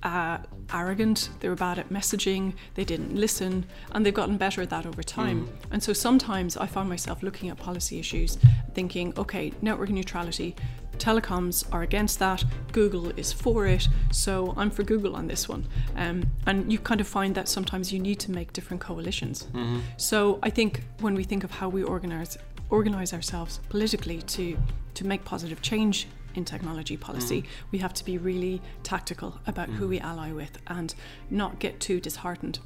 uh, 0.04 0.38
arrogant. 0.74 1.30
They 1.40 1.50
were 1.50 1.56
bad 1.56 1.78
at 1.80 1.90
messaging. 1.90 2.54
They 2.76 2.84
didn't 2.84 3.16
listen, 3.16 3.66
and 3.92 4.06
they've 4.06 4.14
gotten 4.14 4.38
better 4.38 4.62
at 4.62 4.70
that 4.70 4.86
over 4.86 5.04
time. 5.04 5.50
And 5.72 5.82
so 5.84 5.94
sometimes 5.94 6.58
I 6.58 6.66
find 6.68 6.90
myself 6.90 7.22
looking 7.24 7.50
at 7.50 7.58
policy 7.58 8.00
issues, 8.00 8.38
thinking, 8.74 9.14
okay, 9.18 9.54
network 9.62 9.90
neutrality. 9.90 10.56
Telecoms 11.02 11.66
are 11.74 11.82
against 11.82 12.20
that. 12.20 12.44
Google 12.74 13.10
is 13.18 13.34
for 13.34 13.66
it, 13.66 13.88
so 14.12 14.54
I'm 14.56 14.70
for 14.70 14.84
Google 14.84 15.16
on 15.16 15.26
this 15.26 15.50
one. 15.50 15.66
Um, 15.96 16.30
and 16.46 16.72
you 16.72 16.78
kind 16.78 17.02
of 17.02 17.08
find 17.08 17.34
that 17.34 17.50
sometimes 17.50 17.92
you 17.92 18.00
need 18.00 18.20
to 18.20 18.32
make 18.32 18.54
different 18.54 18.82
coalitions. 18.82 19.48
Mm-hmm. 19.52 19.80
So 19.98 20.38
I 20.44 20.52
think 20.52 20.84
when 21.00 21.16
we 21.16 21.24
think 21.24 21.44
of 21.44 21.50
how 21.50 21.70
we 21.70 21.82
organize 21.84 22.38
organize 22.70 23.14
ourselves 23.14 23.60
politically 23.70 24.22
to 24.22 24.58
to 24.94 25.06
make 25.06 25.26
positive 25.26 25.62
change 25.64 26.08
in 26.36 26.46
technology 26.46 26.98
policy, 26.98 27.42
mm-hmm. 27.42 27.68
we 27.72 27.80
have 27.80 27.94
to 27.96 28.06
be 28.06 28.20
really 28.20 28.62
tactical 28.84 29.40
about 29.48 29.70
who 29.70 29.86
mm-hmm. 29.86 29.90
we 29.90 30.00
ally 30.00 30.32
with 30.32 30.60
and 30.68 30.94
not 31.32 31.58
get 31.58 31.80
too 31.80 32.00
disheartened. 32.00 32.60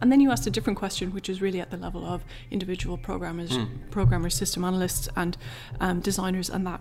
And 0.00 0.10
then 0.10 0.20
you 0.20 0.30
asked 0.30 0.46
a 0.46 0.50
different 0.50 0.78
question, 0.78 1.12
which 1.12 1.28
is 1.28 1.42
really 1.42 1.60
at 1.60 1.70
the 1.70 1.76
level 1.76 2.04
of 2.04 2.24
individual 2.50 2.96
programmers, 2.96 3.56
programmers, 3.90 4.34
system 4.34 4.64
analysts, 4.64 5.08
and 5.16 5.36
um, 5.80 6.00
designers, 6.00 6.48
and 6.48 6.66
that. 6.66 6.80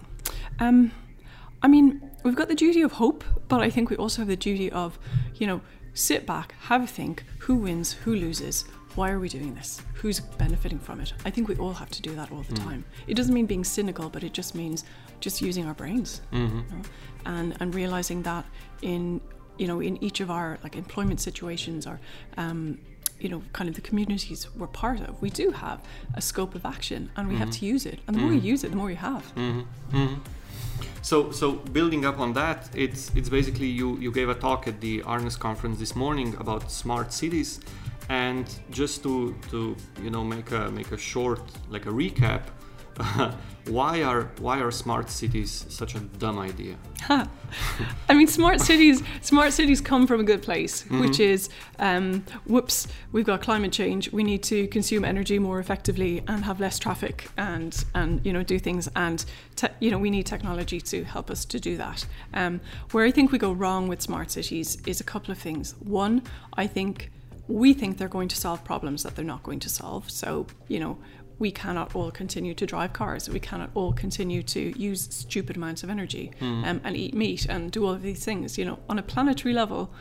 Um, 0.60 0.92
I 1.62 1.68
mean, 1.68 2.10
we've 2.24 2.36
got 2.36 2.48
the 2.48 2.56
duty 2.56 2.82
of 2.82 2.94
hope, 2.94 3.24
but 3.50 3.60
I 3.60 3.70
think 3.70 3.90
we 3.90 3.98
also 3.98 4.22
have 4.22 4.30
the 4.30 4.38
duty 4.38 4.72
of, 4.72 4.98
you 5.36 5.48
know, 5.48 5.60
sit 5.94 6.26
back, 6.26 6.54
have 6.62 6.84
a 6.84 6.88
think, 6.88 7.26
who 7.40 7.56
wins, 7.56 7.92
who 7.92 8.16
loses, 8.16 8.64
why 8.96 9.12
are 9.12 9.20
we 9.20 9.28
doing 9.30 9.54
this, 9.54 9.82
who's 9.96 10.22
benefiting 10.22 10.80
from 10.80 11.02
it. 11.02 11.14
I 11.26 11.30
think 11.30 11.48
we 11.50 11.56
all 11.58 11.74
have 11.74 11.90
to 11.92 12.02
do 12.02 12.16
that 12.16 12.32
all 12.32 12.44
the 12.44 12.56
time. 12.56 12.86
It 13.08 13.16
doesn't 13.16 13.34
mean 13.34 13.46
being 13.46 13.64
cynical, 13.66 14.10
but 14.10 14.24
it 14.24 14.34
just 14.34 14.56
means 14.56 14.86
just 15.20 15.42
using 15.42 15.66
our 15.66 15.74
brains, 15.74 16.22
you 16.32 16.40
know, 16.48 16.82
and 17.26 17.58
and 17.60 17.76
realizing 17.76 18.24
that 18.24 18.46
in 18.82 19.20
you 19.60 19.68
know 19.68 19.80
in 19.80 20.04
each 20.04 20.20
of 20.20 20.30
our 20.32 20.58
like 20.64 20.76
employment 20.76 21.20
situations 21.20 21.86
or 21.86 22.00
um, 22.38 22.80
you 23.20 23.30
know, 23.30 23.42
kind 23.54 23.70
of 23.70 23.76
the 23.76 23.82
communities 23.82 24.48
we're 24.56 24.68
part 24.68 25.00
of, 25.02 25.22
we 25.22 25.30
do 25.30 25.52
have 25.52 25.82
a 26.16 26.22
scope 26.22 26.56
of 26.56 26.66
action 26.66 27.10
and 27.16 27.28
we 27.28 27.36
have 27.36 27.50
mm-hmm. 27.50 27.60
to 27.60 27.66
use 27.66 27.86
it. 27.86 28.00
And 28.08 28.16
the 28.16 28.22
more 28.22 28.32
you 28.32 28.38
mm-hmm. 28.38 28.48
use 28.48 28.64
it, 28.64 28.72
the 28.72 28.78
more 28.78 28.90
you 28.90 28.96
have. 28.96 29.24
Mm-hmm. 29.36 30.14
So, 31.02 31.32
so 31.32 31.54
building 31.54 32.06
up 32.06 32.20
on 32.20 32.34
that, 32.34 32.70
it's 32.74 33.12
it's 33.16 33.30
basically 33.30 33.68
you 33.68 33.98
you 33.98 34.12
gave 34.12 34.30
a 34.30 34.36
talk 34.36 34.68
at 34.68 34.80
the 34.82 35.02
Arnes 35.02 35.38
conference 35.38 35.80
this 35.80 35.96
morning 35.96 36.36
about 36.40 36.72
smart 36.72 37.12
cities, 37.12 37.60
and 38.10 38.46
just 38.70 39.04
to 39.04 39.36
to 39.50 39.76
you 40.04 40.10
know 40.10 40.24
make 40.24 40.52
a 40.52 40.72
make 40.72 40.92
a 40.92 40.98
short 40.98 41.42
like 41.70 41.86
a 41.86 41.90
recap, 41.90 42.44
why 43.68 44.02
are 44.04 44.24
why 44.40 44.60
are 44.60 44.72
smart 44.72 45.10
cities 45.10 45.66
such 45.70 45.96
a 45.96 46.00
dumb 46.00 46.40
idea? 46.40 46.76
I 47.10 48.14
mean, 48.14 48.28
smart 48.28 48.60
cities. 48.62 49.04
Smart 49.22 49.54
cities 49.54 49.80
come 49.82 50.08
from 50.08 50.20
a 50.20 50.24
good 50.24 50.42
place, 50.42 50.86
which 50.90 51.20
is, 51.20 51.50
um, 51.78 52.26
whoops, 52.46 52.88
we've 53.12 53.26
got 53.26 53.42
climate 53.42 53.72
change. 53.72 54.12
We 54.12 54.24
need 54.24 54.44
to 54.44 54.68
consume 54.68 55.06
energy 55.06 55.40
more 55.40 55.60
effectively 55.60 56.24
and 56.28 56.44
have 56.44 56.60
less 56.60 56.78
traffic, 56.80 57.30
and 57.38 57.84
and 57.96 58.26
you 58.26 58.34
know 58.34 58.44
do 58.44 58.60
things. 58.60 58.90
And 58.96 59.24
te- 59.56 59.68
you 59.80 59.92
know 59.92 59.98
we 59.98 60.10
need 60.10 60.26
technology 60.26 60.82
to 60.82 61.04
help 61.04 61.30
us 61.30 61.46
to 61.46 61.60
do 61.60 61.78
that. 61.78 62.06
Um, 62.34 62.60
where 62.92 63.06
I 63.06 63.12
think 63.12 63.32
we 63.32 63.38
go 63.38 63.54
wrong 63.54 63.88
with 63.88 64.02
smart 64.02 64.32
cities 64.32 64.78
is 64.86 65.00
a 65.00 65.06
couple 65.06 65.32
of 65.32 65.38
things. 65.38 65.76
One, 65.80 66.24
I 66.54 66.68
think 66.68 67.12
we 67.48 67.74
think 67.74 67.98
they're 67.98 68.08
going 68.08 68.28
to 68.28 68.36
solve 68.36 68.64
problems 68.64 69.04
that 69.04 69.16
they're 69.16 69.26
not 69.26 69.42
going 69.44 69.60
to 69.60 69.70
solve. 69.70 70.10
So 70.10 70.48
you 70.68 70.80
know 70.80 70.98
we 71.40 71.52
cannot 71.52 71.96
all 71.96 72.12
continue 72.12 72.54
to 72.54 72.66
drive 72.66 72.94
cars. 72.94 73.30
We 73.30 73.40
cannot 73.40 73.72
all 73.74 73.94
continue 73.94 74.44
to 74.44 74.78
use 74.78 75.08
stupid 75.10 75.56
amounts 75.56 75.84
of 75.84 75.90
energy 75.90 76.32
um, 76.42 76.82
and 76.84 76.96
eat 76.96 77.14
meat 77.14 77.46
and 77.46 77.72
do 77.72 77.86
all 77.86 77.94
of 77.94 78.02
these 78.02 78.24
things. 78.24 78.58
You 78.58 78.66
know, 78.66 78.80
on 78.90 79.00
a 79.00 79.02
planetary 79.02 79.54
level, 79.54 79.92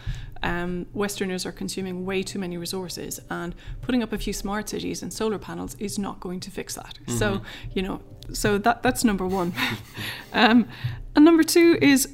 um, 0.42 0.86
Westerners 0.92 1.46
are 1.46 1.52
consuming 1.52 2.04
way 2.04 2.22
too 2.22 2.38
many 2.38 2.56
resources, 2.56 3.20
and 3.30 3.54
putting 3.82 4.02
up 4.02 4.12
a 4.12 4.18
few 4.18 4.32
smart 4.32 4.68
cities 4.68 5.02
and 5.02 5.12
solar 5.12 5.38
panels 5.38 5.76
is 5.78 5.98
not 5.98 6.20
going 6.20 6.40
to 6.40 6.50
fix 6.50 6.74
that. 6.74 6.98
So, 7.08 7.42
you 7.72 7.82
know, 7.82 8.00
so 8.32 8.58
that 8.58 8.82
that's 8.82 9.04
number 9.04 9.26
one. 9.26 9.52
um, 10.32 10.68
and 11.16 11.24
number 11.24 11.42
two 11.42 11.78
is 11.80 12.08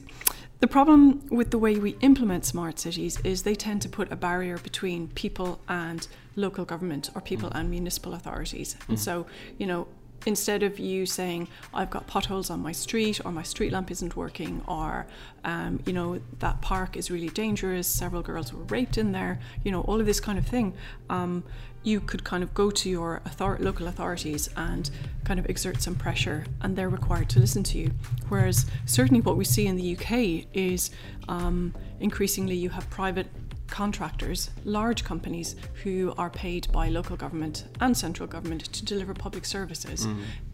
the 0.64 0.68
problem 0.68 1.20
with 1.29 1.50
the 1.50 1.59
way 1.59 1.77
we 1.77 1.90
implement 2.00 2.46
smart 2.46 2.79
cities 2.79 3.20
is 3.20 3.42
they 3.42 3.55
tend 3.55 3.83
to 3.83 3.88
put 3.98 4.11
a 4.11 4.16
barrier 4.16 4.57
between 4.57 5.09
people 5.09 5.61
and 5.68 6.09
local 6.37 6.64
government 6.64 7.11
or 7.14 7.20
people 7.20 7.50
and 7.53 7.68
municipal 7.68 8.14
authorities. 8.14 8.74
And 8.88 8.98
so, 8.98 9.27
you 9.59 9.66
know, 9.66 9.87
instead 10.24 10.62
of 10.62 10.79
you 10.79 11.05
saying, 11.05 11.48
I've 11.74 11.90
got 11.90 12.07
potholes 12.07 12.48
on 12.48 12.61
my 12.61 12.72
street 12.72 13.20
or 13.27 13.31
my 13.31 13.42
street 13.42 13.72
lamp 13.72 13.90
isn't 13.90 14.16
working 14.16 14.62
or, 14.66 15.07
um, 15.44 15.81
you 15.85 15.92
know, 15.92 16.22
that 16.38 16.62
park 16.62 16.96
is 16.96 17.11
really 17.11 17.29
dangerous, 17.29 17.87
several 17.87 18.22
girls 18.22 18.50
were 18.50 18.64
raped 18.64 18.96
in 18.96 19.12
there, 19.12 19.40
you 19.64 19.70
know, 19.70 19.83
all 19.83 20.00
of 20.00 20.07
this 20.07 20.18
kind 20.18 20.38
of 20.38 20.46
thing, 20.46 20.72
um, 21.11 21.44
you 21.85 22.01
could 22.01 22.25
kind 22.25 22.42
of 22.42 22.53
go 22.55 22.70
to 22.70 22.88
your 22.88 23.20
author- 23.27 23.59
local 23.61 23.87
authorities 23.87 24.49
and 24.57 24.90
kind 25.25 25.38
of 25.38 25.47
exert 25.47 25.81
some 25.81 25.94
pressure 25.94 26.44
and 26.62 26.75
they're 26.75 26.88
required 26.88 27.29
to 27.31 27.38
listen 27.38 27.62
to 27.62 27.79
you. 27.79 27.90
Whereas 28.29 28.66
certainly 28.87 29.20
what 29.20 29.37
we 29.37 29.44
see 29.44 29.66
in 29.66 29.77
the 29.77 29.97
UK 29.97 30.47
is 30.55 30.90
um, 31.29 31.75
increasingly 32.01 32.57
you 32.57 32.70
have 32.70 32.88
private 32.90 33.27
contractors, 33.68 34.51
large 34.64 35.05
companies 35.05 35.57
who 35.83 36.14
are 36.16 36.31
paid 36.31 36.70
by 36.70 36.88
local 36.88 37.16
government 37.16 37.64
and 37.81 37.97
central 37.97 38.27
government 38.29 38.64
to 38.73 38.85
deliver 38.85 39.14
public 39.14 39.44
services. 39.44 40.07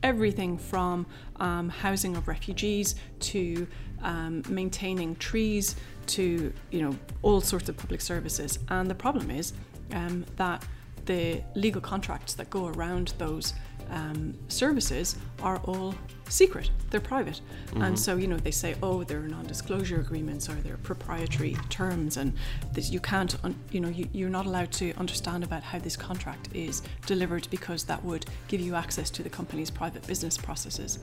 Everything 0.03 0.57
from 0.57 1.07
um, 1.37 1.69
housing 1.69 2.17
of 2.17 2.29
refugees 2.29 2.95
to 3.21 3.67
um, 4.03 4.43
maintaining 4.49 5.17
trees 5.17 5.77
to 6.07 6.53
you 6.71 6.83
know 6.83 6.97
all 7.23 7.41
sorts 7.41 7.69
of 7.69 7.77
public 7.77 8.01
services. 8.01 8.59
And 8.69 8.89
the 8.91 8.95
problem 8.95 9.31
is 9.31 9.53
um, 9.93 10.25
that 10.37 10.65
the 11.07 11.43
legal 11.55 11.81
contracts 11.81 12.35
that 12.35 12.51
go 12.51 12.67
around 12.69 13.15
those 13.19 13.55
um, 13.91 14.35
services 14.49 15.17
are 15.43 15.59
all 15.65 15.95
secret. 16.31 16.71
They're 16.91 17.01
private, 17.01 17.41
and 17.75 17.99
so 17.99 18.17
you 18.17 18.27
know 18.27 18.37
they 18.37 18.51
say, 18.51 18.75
oh, 18.83 19.05
there 19.05 19.19
are 19.21 19.29
non-disclosure 19.29 20.01
agreements 20.01 20.49
or 20.49 20.55
there 20.55 20.75
are 20.75 20.79
proprietary 20.79 21.57
terms, 21.69 22.17
and 22.17 22.33
that 22.73 22.91
you 22.91 23.01
can't, 23.01 23.37
un- 23.45 23.57
you 23.71 23.81
know, 23.81 23.89
you, 23.89 24.09
you're 24.13 24.31
not 24.31 24.47
allowed 24.47 24.73
to 24.73 24.93
understand 24.95 25.45
about 25.45 25.63
how 25.63 25.79
this 25.79 25.97
contract 25.97 26.49
is 26.55 26.83
delivered 27.07 27.47
because 27.51 27.85
that 27.85 28.03
would 28.05 28.27
give 28.49 28.61
you 28.61 28.75
access 28.75 29.11
to 29.11 29.23
the 29.23 29.31
company's 29.31 29.71
private 29.71 30.07
business 30.07 30.37
processes. 30.37 30.99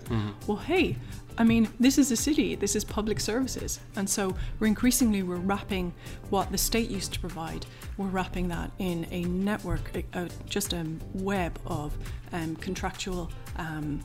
Well, 0.48 0.58
hey, 0.58 0.96
I 1.38 1.44
mean, 1.44 1.70
this 1.80 1.98
is 1.98 2.12
a 2.12 2.16
city. 2.18 2.56
This 2.56 2.76
is 2.76 2.84
public 2.84 3.20
services, 3.20 3.80
and 3.96 4.10
so 4.10 4.36
we're 4.60 4.68
increasingly 4.68 5.24
we're 5.24 5.36
wrapping 5.38 5.94
what 6.30 6.52
the 6.52 6.58
state 6.58 6.90
used 6.90 7.14
to 7.14 7.20
provide. 7.20 7.66
We're 7.98 8.08
wrapping 8.08 8.48
that 8.50 8.72
in 8.80 9.06
a 9.12 9.24
network, 9.24 9.92
a, 9.96 10.04
a, 10.20 10.30
just 10.50 10.74
a 10.74 10.86
web 11.14 11.60
of 11.66 11.94
um, 12.34 12.56
contractual 12.58 13.30
um, 13.58 14.02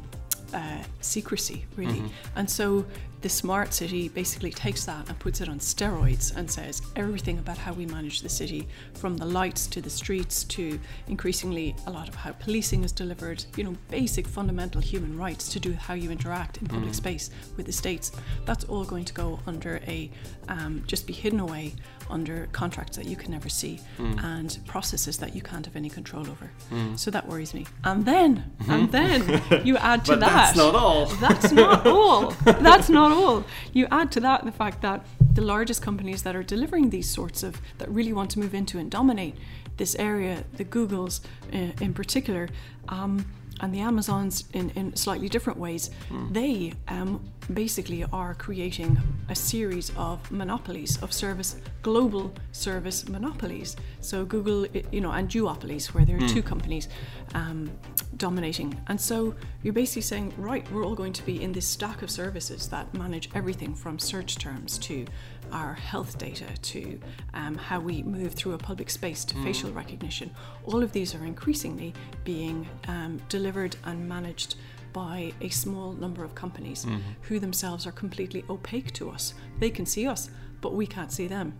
uh, 0.53 0.83
secrecy, 1.01 1.67
really. 1.77 2.03
And 2.37 2.51
so 2.51 2.85
the 3.23 3.29
smart 3.29 3.73
city 3.73 4.09
basically 4.09 4.51
takes 4.51 4.85
that 4.85 5.09
and 5.09 5.19
puts 5.19 5.41
it 5.41 5.49
on 5.49 5.61
steroids 5.61 6.35
and 6.37 6.51
says 6.51 6.83
everything 6.97 7.39
about 7.39 7.57
how 7.57 7.73
we 7.73 7.87
manage 7.87 8.21
the 8.21 8.29
city, 8.29 8.69
from 8.95 9.17
the 9.17 9.25
lights 9.25 9.67
to 9.69 9.81
the 9.81 9.89
streets 9.89 10.43
to 10.45 10.79
increasingly 11.07 11.75
a 11.87 11.91
lot 11.91 12.09
of 12.09 12.17
how 12.17 12.33
policing 12.33 12.83
is 12.83 12.91
delivered, 12.91 13.45
you 13.57 13.63
know, 13.63 13.77
basic 13.91 14.27
fundamental 14.27 14.81
human 14.81 15.17
rights 15.17 15.49
to 15.53 15.61
do 15.61 15.71
with 15.71 15.79
how 15.79 15.95
you 15.95 16.11
interact 16.11 16.59
in 16.59 16.67
public 16.67 16.91
mm. 16.91 16.97
space 16.97 17.31
with 17.57 17.67
the 17.67 17.73
states. 17.73 18.11
That's 18.45 18.65
all 18.65 18.85
going 18.85 19.05
to 19.05 19.15
go 19.15 19.39
under 19.47 19.81
a, 19.87 20.11
um, 20.49 20.83
just 20.87 21.07
be 21.07 21.13
hidden 21.13 21.39
away 21.41 21.75
under 22.11 22.49
contracts 22.53 22.97
that 22.97 23.07
you 23.07 23.17
can 23.17 23.31
never 23.31 23.49
see 23.49 23.81
mm. 23.99 24.23
and 24.23 24.59
processes 24.67 25.17
that 25.19 25.35
you 25.35 25.41
can't 25.41 25.65
have 25.65 25.77
any 25.77 25.89
control 25.89 26.29
over. 26.29 26.51
Mm. 26.71 26.99
So 26.99 27.11
that 27.11 27.27
worries 27.27 27.55
me. 27.55 27.67
And 27.85 28.05
then, 28.05 28.53
and 28.69 28.91
then 28.91 29.43
you 29.65 29.77
add 29.77 30.05
to 30.07 30.13
But 30.13 30.21
that. 30.21 30.33
that's 30.33 30.57
not 30.57 30.75
all. 30.75 31.07
That's 31.07 31.53
not 31.53 31.87
all. 31.87 32.31
That's 32.63 32.89
not 32.89 33.12
all. 33.13 33.45
You 33.73 33.87
add 33.91 34.11
to 34.13 34.21
that 34.21 34.45
the 34.45 34.53
fact 34.53 34.83
that 34.83 35.05
the 35.35 35.43
largest 35.43 35.83
companies 35.83 36.23
that 36.25 36.35
are 36.35 36.43
delivering 36.43 36.91
these 36.91 37.09
sorts 37.09 37.43
of, 37.43 37.61
that 37.79 37.89
really 37.89 38.13
want 38.13 38.31
to 38.33 38.39
move 38.39 38.55
into 38.55 38.79
and 38.79 38.91
dominate 38.91 39.35
this 39.77 39.95
area, 39.97 40.45
the 40.55 40.65
Googles 40.65 41.21
uh, 41.53 41.73
in 41.81 41.95
particular, 41.95 42.49
um, 42.89 43.25
and 43.61 43.75
the 43.75 43.81
Amazons 43.81 44.45
in, 44.53 44.71
in 44.71 44.95
slightly 44.97 45.29
different 45.29 45.59
ways, 45.59 45.91
they 46.31 46.73
um, 46.89 47.23
basically 47.53 48.05
are 48.13 48.35
creating 48.35 48.99
a 49.29 49.35
series 49.35 49.91
of 49.97 50.31
monopolies 50.31 51.03
of 51.03 51.13
service, 51.13 51.57
global 51.83 52.33
service 52.53 53.09
monopolies. 53.09 53.77
So 54.01 54.25
Google, 54.25 54.67
you 54.91 55.01
know, 55.01 55.11
and 55.11 55.29
duopolies, 55.29 55.87
where 55.87 56.05
there 56.05 56.17
are 56.17 56.29
two 56.29 56.43
companies 56.43 56.89
um, 57.35 57.71
dominating. 58.17 58.81
And 58.89 59.01
so 59.01 59.35
you're 59.63 59.73
basically 59.73 60.03
saying, 60.03 60.33
right, 60.37 60.71
we're 60.71 60.85
all 60.85 60.95
going 60.95 61.13
to 61.15 61.23
be 61.25 61.43
in 61.43 61.53
this 61.53 61.67
stack 61.67 62.03
of 62.03 62.11
services 62.11 62.69
that 62.69 62.93
manage 62.95 63.31
everything 63.35 63.75
from 63.75 63.99
search 63.99 64.37
terms 64.39 64.79
to 64.79 65.07
our 65.53 65.75
health 65.75 66.19
data 66.19 66.47
to 66.63 66.99
um, 67.35 67.55
how 67.57 67.79
we 67.81 68.03
move 68.03 68.33
through 68.35 68.55
a 68.55 68.59
public 68.59 68.91
space 68.91 69.25
to 69.27 69.35
facial 69.43 69.71
recognition. 69.73 70.31
All 70.67 70.83
of 70.83 70.93
these 70.93 71.15
are 71.15 71.25
increasingly 71.25 71.93
being 72.25 72.67
um, 72.89 73.21
delivered 73.29 73.77
and 73.85 74.09
managed 74.09 74.57
by 74.93 75.33
a 75.41 75.49
small 75.49 75.93
number 75.93 76.23
of 76.25 76.35
companies 76.35 76.85
who 77.23 77.39
themselves 77.39 77.87
are 77.87 77.93
completely 77.93 78.45
opaque 78.51 78.93
to 78.93 79.11
us. 79.11 79.35
They 79.59 79.71
can 79.71 79.87
see 79.87 80.07
us, 80.07 80.29
but 80.61 80.75
we 80.75 80.87
can't 80.87 81.11
see 81.11 81.27
them. 81.27 81.55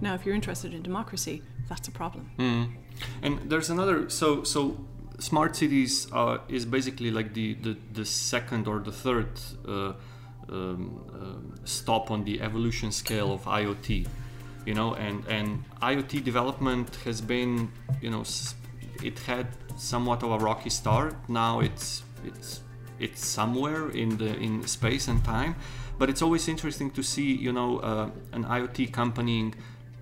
Now, 0.00 0.14
if 0.14 0.26
you're 0.26 0.34
interested 0.34 0.74
in 0.74 0.82
democracy, 0.82 1.42
that's 1.68 1.88
a 1.88 1.90
problem. 1.92 2.30
And 3.22 3.50
there's 3.50 3.70
another. 3.70 4.10
So 4.10 4.44
so 4.44 4.76
smart 5.18 5.56
cities 5.56 6.08
uh, 6.12 6.38
is 6.48 6.64
basically 6.66 7.10
like 7.10 7.32
the, 7.34 7.54
the 7.54 7.76
the 7.92 8.04
second 8.04 8.68
or 8.68 8.80
the 8.80 8.92
third 8.92 9.28
uh, 9.66 9.92
um, 10.48 11.04
um, 11.12 11.54
stop 11.64 12.10
on 12.10 12.24
the 12.24 12.40
evolution 12.40 12.92
scale 12.92 13.32
of 13.32 13.42
IoT. 13.44 14.06
You 14.66 14.74
know, 14.74 14.94
and 14.94 15.24
and 15.26 15.64
IoT 15.82 16.24
development 16.24 16.96
has 17.04 17.20
been 17.20 17.70
you 18.00 18.10
know 18.10 18.24
it 19.02 19.18
had 19.20 19.46
somewhat 19.76 20.22
of 20.22 20.30
a 20.30 20.38
rocky 20.38 20.70
start. 20.70 21.14
Now 21.28 21.60
it's 21.60 22.02
it's 22.24 22.60
it's 22.98 23.26
somewhere 23.26 23.90
in 23.90 24.16
the 24.16 24.36
in 24.36 24.66
space 24.66 25.08
and 25.08 25.22
time 25.24 25.56
but 25.98 26.10
it's 26.10 26.22
always 26.22 26.48
interesting 26.48 26.90
to 26.90 27.02
see 27.02 27.32
you 27.32 27.52
know 27.52 27.78
uh, 27.78 28.10
an 28.32 28.44
iot 28.44 28.92
company 28.92 29.52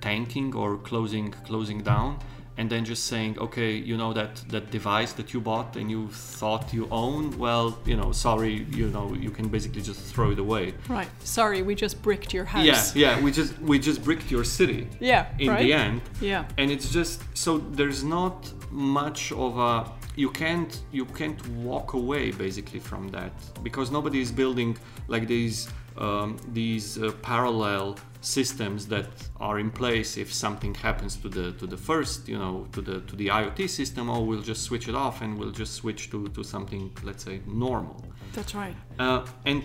tanking 0.01 0.55
or 0.55 0.77
closing 0.79 1.31
closing 1.31 1.81
down 1.83 2.19
and 2.59 2.69
then 2.71 2.85
just 2.85 3.05
saying 3.07 3.39
okay 3.39 3.73
you 3.75 3.97
know 3.97 4.13
that 4.13 4.37
that 4.49 4.71
device 4.71 5.13
that 5.15 5.33
you 5.33 5.41
bought 5.41 5.75
and 5.77 5.91
you 5.91 6.09
thought 6.41 6.73
you 6.73 6.87
own 6.91 7.37
well 7.39 7.79
you 7.87 7.97
know 7.97 8.13
sorry 8.13 8.67
you 8.73 8.89
know 8.89 9.15
you 9.15 9.31
can 9.31 9.49
basically 9.49 9.81
just 9.83 10.01
throw 10.15 10.31
it 10.33 10.39
away 10.39 10.75
Right. 10.89 11.09
Sorry, 11.25 11.63
we 11.63 11.75
just 11.75 12.03
bricked 12.03 12.35
your 12.35 12.45
house. 12.45 12.65
yeah 12.67 12.83
yeah 12.95 13.21
we 13.25 13.31
just 13.33 13.59
we 13.61 13.79
just 13.79 14.03
bricked 14.05 14.31
your 14.31 14.45
city 14.45 14.87
Yeah, 15.01 15.27
in 15.39 15.49
right? 15.49 15.63
the 15.63 15.73
end 15.73 16.01
Yeah. 16.21 16.45
and 16.59 16.71
it's 16.71 16.91
just 16.91 17.21
so 17.35 17.59
there's 17.59 18.03
not 18.05 18.53
much 18.71 19.33
of 19.33 19.59
a 19.59 19.91
you 20.15 20.31
can't 20.31 20.73
you 20.93 21.07
can't 21.19 21.41
walk 21.69 21.95
away 21.95 22.31
basically 22.33 22.81
from 22.81 23.09
that 23.17 23.33
because 23.63 23.91
nobody 23.91 24.21
is 24.21 24.31
building 24.31 24.77
like 25.09 25.27
these 25.27 25.69
um, 25.99 26.37
these 26.53 26.99
uh, 26.99 27.13
parallel 27.23 27.97
systems 28.21 28.87
that 28.87 29.09
are 29.41 29.59
in 29.59 29.71
place 29.71 30.17
if 30.17 30.33
something 30.33 30.75
happens 30.75 31.17
to 31.17 31.29
the 31.29 31.53
to 31.53 31.67
the 31.67 31.77
first 31.77 32.29
you 32.29 32.39
know 32.39 32.69
to 32.73 32.81
the 32.81 33.01
to 33.01 33.17
the 33.17 33.27
IoT 33.27 33.69
system 33.69 34.09
or 34.09 34.25
we'll 34.25 34.43
just 34.43 34.63
switch 34.63 34.89
it 34.89 34.95
off 34.95 35.23
and 35.23 35.37
we'll 35.37 35.51
just 35.51 35.75
switch 35.75 36.11
to 36.11 36.29
to 36.29 36.45
something 36.45 36.97
let's 37.03 37.25
say 37.25 37.41
normal 37.47 38.05
That's 38.33 38.55
right. 38.55 38.77
uh, 38.99 39.27
and 39.45 39.63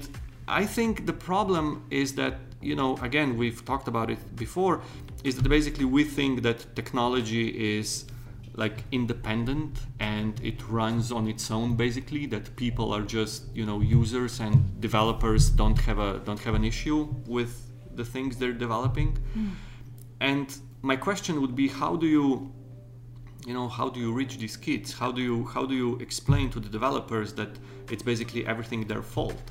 I 0.47 0.65
think 0.65 1.05
the 1.05 1.13
problem 1.13 1.83
is 1.89 2.15
that, 2.15 2.35
you 2.61 2.75
know, 2.75 2.97
again, 3.01 3.37
we've 3.37 3.65
talked 3.65 3.87
about 3.89 4.09
it 4.09 4.35
before, 4.35 4.81
is 5.23 5.35
that 5.35 5.47
basically 5.49 5.83
we 5.83 6.05
think 6.05 6.41
that 6.43 6.73
technology 6.75 7.77
is 7.77 8.05
like 8.57 8.83
independent 8.91 9.79
and 9.99 10.41
it 10.43 10.67
runs 10.67 11.11
on 11.11 11.27
its 11.27 11.51
own 11.51 11.75
basically 11.75 12.25
that 12.25 12.55
people 12.55 12.91
are 12.91 13.03
just 13.03 13.43
you 13.53 13.65
know 13.65 13.79
users 13.81 14.39
and 14.39 14.81
developers 14.81 15.49
don't 15.49 15.77
have 15.77 15.99
a 15.99 16.19
don't 16.25 16.39
have 16.39 16.55
an 16.55 16.65
issue 16.65 17.07
with 17.27 17.53
the 17.95 18.03
things 18.03 18.37
they're 18.37 18.59
developing. 18.67 19.17
Hmm. 19.33 19.49
And 20.19 20.57
my 20.81 20.95
question 20.95 21.39
would 21.41 21.55
be 21.55 21.67
how 21.67 21.95
do 21.95 22.07
you 22.07 22.51
you 23.45 23.53
know 23.53 23.67
how 23.67 23.89
do 23.89 23.99
you 23.99 24.11
reach 24.11 24.37
these 24.39 24.57
kids? 24.57 24.91
How 24.91 25.11
do 25.11 25.21
you 25.21 25.45
how 25.45 25.63
do 25.65 25.75
you 25.75 25.97
explain 25.97 26.49
to 26.51 26.59
the 26.59 26.69
developers 26.69 27.33
that 27.33 27.51
it's 27.91 28.03
basically 28.03 28.45
everything 28.47 28.87
their 28.87 29.03
fault? 29.03 29.41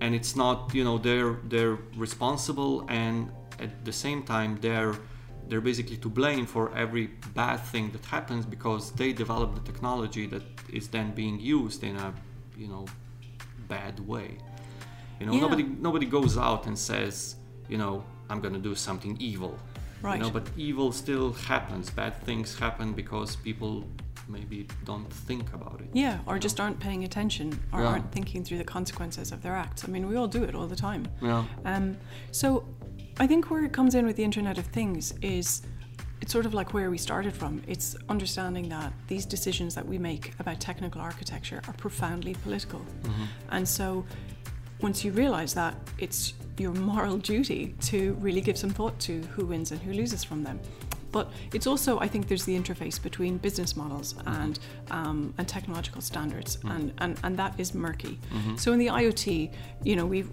And 0.00 0.14
it's 0.14 0.34
not 0.34 0.74
you 0.74 0.84
know 0.84 0.96
they're 0.96 1.36
they're 1.52 1.78
responsible 1.96 2.86
and 2.88 3.30
at 3.58 3.84
the 3.84 3.92
same 3.92 4.22
time 4.22 4.58
they're 4.62 4.94
they're 5.48 5.60
basically 5.70 5.96
to 5.98 6.08
blame 6.08 6.44
for 6.46 6.64
every 6.76 7.06
bad 7.34 7.58
thing 7.72 7.90
that 7.92 8.04
happens 8.06 8.44
because 8.46 8.90
they 8.92 9.12
develop 9.12 9.54
the 9.54 9.60
technology 9.72 10.26
that 10.26 10.42
is 10.78 10.88
then 10.88 11.12
being 11.14 11.38
used 11.40 11.82
in 11.84 11.96
a 11.96 12.12
you 12.58 12.68
know 12.68 12.84
bad 13.68 13.98
way 14.00 14.28
you 15.20 15.26
know 15.26 15.32
Yeah. 15.32 15.40
nobody 15.40 15.64
nobody 15.88 16.06
goes 16.06 16.36
out 16.38 16.66
and 16.66 16.76
says 16.78 17.36
you 17.68 17.78
know 17.78 18.04
i'm 18.30 18.40
going 18.40 18.54
to 18.54 18.64
do 18.70 18.74
something 18.74 19.16
evil 19.20 19.54
Right. 20.02 20.16
you 20.18 20.22
know 20.24 20.30
but 20.30 20.46
evil 20.56 20.92
still 20.92 21.32
happens 21.32 21.90
bad 21.90 22.14
things 22.28 22.58
happen 22.58 22.92
because 22.92 23.36
people 23.36 23.84
maybe 24.28 24.66
don't 24.84 25.10
think 25.28 25.46
about 25.54 25.80
it 25.80 25.88
Yeah, 25.92 26.18
or 26.26 26.38
just 26.38 26.58
aren't 26.60 26.80
paying 26.80 27.04
attention 27.04 27.46
or 27.72 27.80
Yeah. 27.80 27.88
aren't 27.92 28.10
thinking 28.12 28.42
through 28.44 28.58
the 28.58 28.64
consequences 28.78 29.30
of 29.32 29.40
their 29.44 29.54
acts. 29.54 29.84
I 29.84 29.88
mean, 29.94 30.08
we 30.08 30.16
all 30.16 30.26
do 30.38 30.42
it 30.48 30.52
all 30.56 30.66
the 30.66 30.80
time. 30.88 31.02
yeah 31.22 31.44
Um, 31.64 31.96
so 32.32 32.64
I 33.18 33.26
think 33.26 33.50
where 33.50 33.64
it 33.64 33.72
comes 33.72 33.94
in 33.94 34.04
with 34.04 34.16
the 34.16 34.24
Internet 34.24 34.58
of 34.58 34.66
Things 34.66 35.14
is 35.22 35.62
it's 36.20 36.30
sort 36.30 36.44
of 36.44 36.52
like 36.52 36.74
where 36.74 36.90
we 36.90 36.98
started 36.98 37.32
from. 37.32 37.62
It's 37.66 37.96
understanding 38.10 38.68
that 38.68 38.92
these 39.06 39.24
decisions 39.24 39.74
that 39.74 39.86
we 39.86 39.96
make 39.96 40.34
about 40.38 40.60
technical 40.60 41.00
architecture 41.00 41.62
are 41.66 41.72
profoundly 41.74 42.34
political. 42.42 42.80
Mm-hmm. 42.80 43.24
And 43.50 43.66
so 43.66 44.04
once 44.82 45.02
you 45.02 45.12
realize 45.12 45.54
that, 45.54 45.76
it's 45.98 46.34
your 46.58 46.72
moral 46.72 47.16
duty 47.16 47.74
to 47.82 48.12
really 48.20 48.42
give 48.42 48.58
some 48.58 48.70
thought 48.70 48.98
to 49.00 49.22
who 49.34 49.46
wins 49.46 49.72
and 49.72 49.80
who 49.80 49.94
loses 49.94 50.22
from 50.22 50.42
them. 50.44 50.60
But 51.16 51.30
it's 51.56 51.66
also, 51.66 51.98
I 52.06 52.08
think, 52.12 52.28
there's 52.28 52.44
the 52.44 52.56
interface 52.62 52.98
between 53.08 53.32
business 53.38 53.72
models 53.82 54.08
and 54.26 54.54
um, 54.90 55.18
and 55.38 55.44
technological 55.48 56.02
standards, 56.10 56.58
and, 56.74 56.92
and 56.98 57.12
and 57.24 57.32
that 57.42 57.52
is 57.62 57.68
murky. 57.74 58.14
So 58.56 58.66
in 58.74 58.78
the 58.78 58.90
IoT, 59.00 59.24
you 59.88 59.96
know, 59.96 60.06
we've 60.14 60.30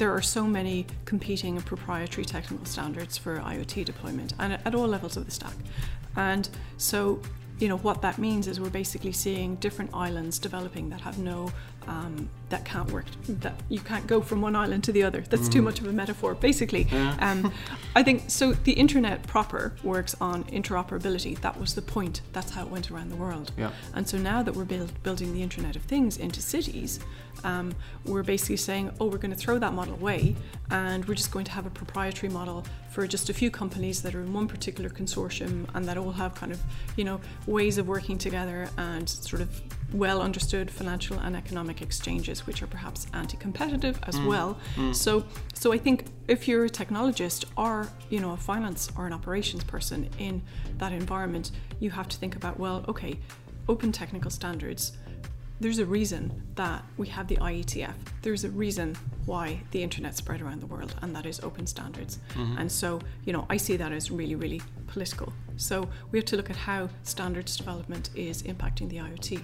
there 0.00 0.12
are 0.12 0.22
so 0.22 0.42
many 0.58 0.86
competing 1.04 1.52
and 1.56 1.64
proprietary 1.64 2.24
technical 2.24 2.66
standards 2.66 3.16
for 3.16 3.32
IoT 3.52 3.84
deployment, 3.84 4.30
and 4.40 4.52
at 4.68 4.74
all 4.74 4.88
levels 4.88 5.16
of 5.16 5.24
the 5.26 5.30
stack. 5.30 5.58
And 6.16 6.48
so, 6.76 7.20
you 7.60 7.68
know, 7.68 7.78
what 7.78 8.02
that 8.02 8.16
means 8.18 8.48
is 8.48 8.54
we're 8.58 8.78
basically 8.82 9.12
seeing 9.12 9.54
different 9.66 9.90
islands 9.94 10.40
developing 10.40 10.90
that 10.90 11.00
have 11.00 11.18
no 11.18 11.38
um, 11.86 12.28
that 12.50 12.64
can't 12.64 12.90
work. 12.92 13.06
That 13.28 13.54
you 13.68 13.80
can't 13.80 14.06
go 14.06 14.20
from 14.20 14.40
one 14.40 14.54
island 14.54 14.84
to 14.84 14.92
the 14.92 15.02
other. 15.02 15.22
That's 15.22 15.48
too 15.48 15.62
much 15.62 15.80
of 15.80 15.86
a 15.86 15.92
metaphor. 15.92 16.34
Basically, 16.34 16.86
um, 17.20 17.52
I 17.96 18.02
think 18.02 18.30
so. 18.30 18.52
The 18.52 18.72
internet 18.72 19.26
proper 19.26 19.74
works 19.82 20.14
on 20.20 20.44
interoperability. 20.44 21.40
That 21.40 21.58
was 21.58 21.74
the 21.74 21.82
point. 21.82 22.20
That's 22.32 22.50
how 22.50 22.62
it 22.62 22.68
went 22.68 22.90
around 22.90 23.10
the 23.10 23.16
world. 23.16 23.52
Yeah. 23.56 23.70
And 23.94 24.08
so 24.08 24.18
now 24.18 24.42
that 24.42 24.54
we're 24.54 24.64
build, 24.64 24.92
building 25.02 25.32
the 25.32 25.42
Internet 25.42 25.76
of 25.76 25.82
Things 25.82 26.18
into 26.18 26.40
cities, 26.42 27.00
um, 27.42 27.74
we're 28.04 28.22
basically 28.22 28.56
saying, 28.56 28.90
oh, 29.00 29.06
we're 29.06 29.18
going 29.18 29.32
to 29.32 29.36
throw 29.36 29.58
that 29.58 29.72
model 29.72 29.94
away 29.94 30.36
and 30.70 31.04
we're 31.06 31.14
just 31.14 31.30
going 31.30 31.44
to 31.44 31.50
have 31.52 31.66
a 31.66 31.70
proprietary 31.70 32.32
model 32.32 32.64
for 32.90 33.06
just 33.06 33.28
a 33.28 33.34
few 33.34 33.50
companies 33.50 34.02
that 34.02 34.14
are 34.14 34.20
in 34.20 34.32
one 34.32 34.48
particular 34.48 34.88
consortium 34.88 35.66
and 35.74 35.84
that 35.86 35.98
all 35.98 36.12
have 36.12 36.34
kind 36.34 36.52
of, 36.52 36.60
you 36.96 37.04
know, 37.04 37.20
ways 37.46 37.76
of 37.76 37.88
working 37.88 38.16
together 38.16 38.68
and 38.78 39.08
sort 39.08 39.42
of 39.42 39.60
well 39.92 40.22
understood 40.22 40.70
financial 40.70 41.18
and 41.18 41.36
economic 41.36 41.82
exchanges, 41.82 42.33
which 42.40 42.62
are 42.62 42.66
perhaps 42.66 43.06
anti 43.12 43.36
competitive 43.36 43.98
as 44.04 44.16
mm. 44.16 44.26
well. 44.26 44.58
Mm. 44.76 44.94
So, 44.94 45.24
so 45.52 45.72
I 45.72 45.78
think 45.78 46.06
if 46.28 46.46
you're 46.48 46.64
a 46.64 46.70
technologist 46.70 47.44
or, 47.56 47.88
you 48.10 48.20
know, 48.20 48.32
a 48.32 48.36
finance 48.36 48.90
or 48.96 49.06
an 49.06 49.12
operations 49.12 49.64
person 49.64 50.08
in 50.18 50.42
that 50.78 50.92
environment, 50.92 51.50
you 51.80 51.90
have 51.90 52.08
to 52.08 52.16
think 52.16 52.36
about, 52.36 52.58
well, 52.58 52.84
okay, 52.88 53.18
open 53.68 53.92
technical 53.92 54.30
standards 54.30 54.92
there's 55.60 55.78
a 55.78 55.86
reason 55.86 56.42
that 56.56 56.84
we 56.96 57.06
have 57.08 57.28
the 57.28 57.36
IETF. 57.36 57.94
There's 58.22 58.44
a 58.44 58.50
reason 58.50 58.96
why 59.24 59.60
the 59.70 59.82
internet 59.82 60.16
spread 60.16 60.42
around 60.42 60.60
the 60.60 60.66
world, 60.66 60.94
and 61.00 61.14
that 61.14 61.26
is 61.26 61.40
open 61.40 61.66
standards. 61.66 62.18
Mm-hmm. 62.34 62.58
And 62.58 62.70
so, 62.70 63.00
you 63.24 63.32
know, 63.32 63.46
I 63.48 63.56
see 63.56 63.76
that 63.76 63.92
as 63.92 64.10
really, 64.10 64.34
really 64.34 64.60
political. 64.88 65.32
So 65.56 65.88
we 66.10 66.18
have 66.18 66.26
to 66.26 66.36
look 66.36 66.50
at 66.50 66.56
how 66.56 66.88
standards 67.04 67.56
development 67.56 68.10
is 68.14 68.42
impacting 68.42 68.88
the 68.88 68.96
IoT. 68.96 69.42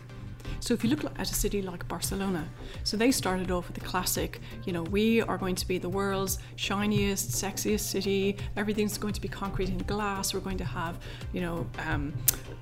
So 0.59 0.75
if 0.75 0.83
you 0.85 0.91
look 0.91 1.05
at 1.05 1.31
a 1.31 1.35
city 1.35 1.63
like 1.63 1.87
Barcelona, 1.89 2.49
so 2.85 2.97
they 2.97 3.11
started 3.11 3.51
off 3.51 3.69
with 3.69 3.77
the 3.79 3.85
classic, 3.85 4.41
you 4.65 4.73
know, 4.73 4.83
we 4.83 5.23
are 5.23 5.39
going 5.39 5.55
to 5.55 5.67
be 5.67 5.79
the 5.79 5.89
world's 5.89 6.39
shiniest, 6.57 7.31
sexiest 7.31 7.81
city. 7.81 8.37
Everything's 8.57 8.99
going 8.99 9.15
to 9.15 9.21
be 9.21 9.29
concrete 9.29 9.69
and 9.69 9.87
glass. 9.87 10.35
We're 10.35 10.41
going 10.41 10.59
to 10.59 10.65
have, 10.65 10.99
you 11.33 11.41
know, 11.41 11.67
um, 11.87 12.13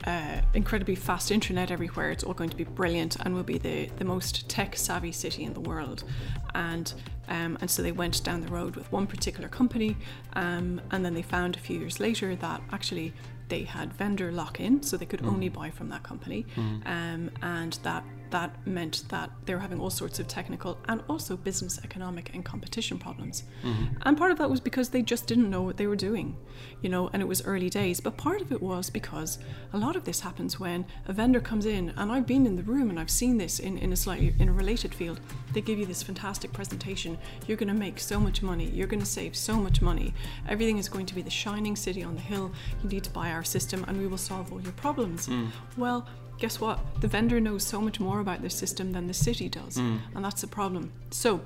uh, 0.07 0.41
incredibly 0.55 0.95
fast 0.95 1.31
internet 1.31 1.71
everywhere. 1.71 2.11
It's 2.11 2.25
all 2.25 2.35
going 2.35 2.51
to 2.51 2.57
be 2.57 2.65
brilliant, 2.65 3.17
and 3.21 3.35
we'll 3.35 3.43
be 3.43 3.59
the 3.59 3.87
the 3.97 4.05
most 4.05 4.49
tech 4.49 4.77
savvy 4.77 5.13
city 5.13 5.45
in 5.45 5.55
the 5.55 5.61
world. 5.61 6.05
And 6.55 6.93
um, 7.29 7.59
and 7.61 7.71
so 7.71 7.83
they 7.83 7.93
went 7.93 8.23
down 8.25 8.41
the 8.41 8.49
road 8.49 8.77
with 8.77 8.91
one 8.93 9.07
particular 9.07 9.49
company, 9.49 9.97
um, 10.35 10.81
and 10.91 11.05
then 11.05 11.15
they 11.15 11.23
found 11.23 11.57
a 11.57 11.59
few 11.61 11.79
years 11.79 12.01
later 12.01 12.35
that 12.37 12.61
actually 12.73 13.13
they 13.49 13.63
had 13.63 13.93
vendor 13.95 14.31
lock 14.31 14.61
in, 14.61 14.83
so 14.83 14.97
they 14.97 15.07
could 15.07 15.25
only 15.25 15.49
buy 15.49 15.71
from 15.71 15.89
that 15.89 16.03
company, 16.03 16.45
um, 16.87 17.31
and 17.43 17.79
that 17.83 18.05
that 18.31 18.67
meant 18.67 19.05
that 19.09 19.31
they 19.45 19.55
were 19.55 19.61
having 19.61 19.81
all 19.81 19.91
sorts 19.91 20.19
of 20.19 20.29
technical 20.29 20.79
and 20.89 21.03
also 21.09 21.37
business, 21.37 21.79
economic, 21.85 22.35
and 22.35 22.45
competition 22.45 22.99
problems. 22.99 23.45
Mm-hmm. 23.63 23.95
And 24.03 24.17
part 24.17 24.31
of 24.31 24.39
that 24.39 24.51
was 24.51 24.61
because 24.61 24.91
they 24.91 25.03
just 25.03 25.27
didn't 25.27 25.51
know 25.51 25.63
what 25.63 25.77
they 25.77 25.87
were 25.87 25.97
doing, 25.97 26.37
you 26.83 26.89
know, 26.89 27.11
and 27.13 27.23
it 27.23 27.27
was 27.27 27.45
early 27.45 27.71
days. 27.71 28.01
But 28.01 28.17
part 28.17 28.41
of 28.41 28.53
it 28.53 28.63
was 28.63 28.91
because 28.91 29.39
a 29.73 29.79
lot 29.79 29.97
of 29.97 30.05
this 30.05 30.21
happens 30.21 30.59
when 30.59 30.87
a 31.07 31.13
vendor 31.13 31.41
comes 31.41 31.67
in, 31.67 31.93
and 31.97 32.11
I've 32.11 32.27
been 32.27 32.47
in 32.47 32.57
the 32.57 32.63
room 32.63 32.91
and 32.91 32.99
I've 32.99 33.11
seen 33.11 33.39
this 33.39 33.59
in, 33.59 33.79
in 33.79 33.93
a 33.93 33.97
slightly 33.97 34.35
in 34.39 34.49
a 34.49 34.53
related 34.53 34.95
field. 34.95 35.21
They 35.53 35.61
give 35.61 35.79
you 35.79 35.87
this 35.87 36.03
fantastic 36.03 36.53
presentation. 36.53 37.19
You're 37.47 37.57
going 37.57 37.69
to 37.69 37.75
make 37.75 37.99
so 37.99 38.21
much 38.21 38.43
money. 38.43 38.67
You're 38.67 38.87
going 38.87 39.01
to 39.01 39.07
save 39.07 39.37
so 39.37 39.57
much 39.57 39.81
money. 39.83 40.15
Everything 40.49 40.79
is 40.79 40.89
going 40.89 41.07
to 41.07 41.15
be 41.15 41.23
the 41.23 41.31
shining 41.31 41.77
city 41.77 42.03
on 42.03 42.15
the 42.15 42.21
hill. 42.21 42.53
You 42.83 42.91
need 42.91 43.05
to 43.05 43.11
buy 43.11 43.31
our 43.33 43.45
system, 43.45 43.85
and 43.89 43.99
we 43.99 44.07
will 44.07 44.19
solve 44.19 44.53
all 44.53 44.61
your 44.61 44.73
problems. 44.73 45.29
Mm. 45.29 45.51
Well, 45.77 46.07
guess 46.39 46.61
what? 46.61 46.79
The 47.01 47.09
vendor 47.09 47.41
knows 47.41 47.65
so 47.65 47.81
much 47.81 48.01
more 48.01 48.21
about 48.21 48.41
their 48.41 48.51
system 48.51 48.93
than 48.93 49.07
the 49.07 49.15
city 49.15 49.49
does, 49.49 49.77
and 50.15 50.25
that's 50.25 50.41
the 50.41 50.47
problem. 50.47 50.93
So, 51.11 51.41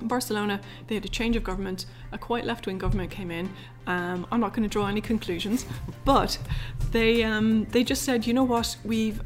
in 0.00 0.08
Barcelona, 0.08 0.60
they 0.86 0.94
had 0.94 1.04
a 1.04 1.08
change 1.08 1.36
of 1.36 1.44
government. 1.44 1.86
A 2.12 2.18
quite 2.18 2.44
left-wing 2.44 2.78
government 2.78 3.10
came 3.10 3.30
in. 3.30 3.48
Um, 3.86 4.26
I'm 4.32 4.40
not 4.40 4.52
going 4.54 4.62
to 4.68 4.72
draw 4.72 4.86
any 4.86 5.00
conclusions, 5.00 5.66
but 6.04 6.38
they 6.90 7.22
um, 7.22 7.66
they 7.66 7.84
just 7.84 8.02
said, 8.02 8.26
you 8.26 8.34
know 8.34 8.44
what, 8.44 8.76
we've 8.84 9.20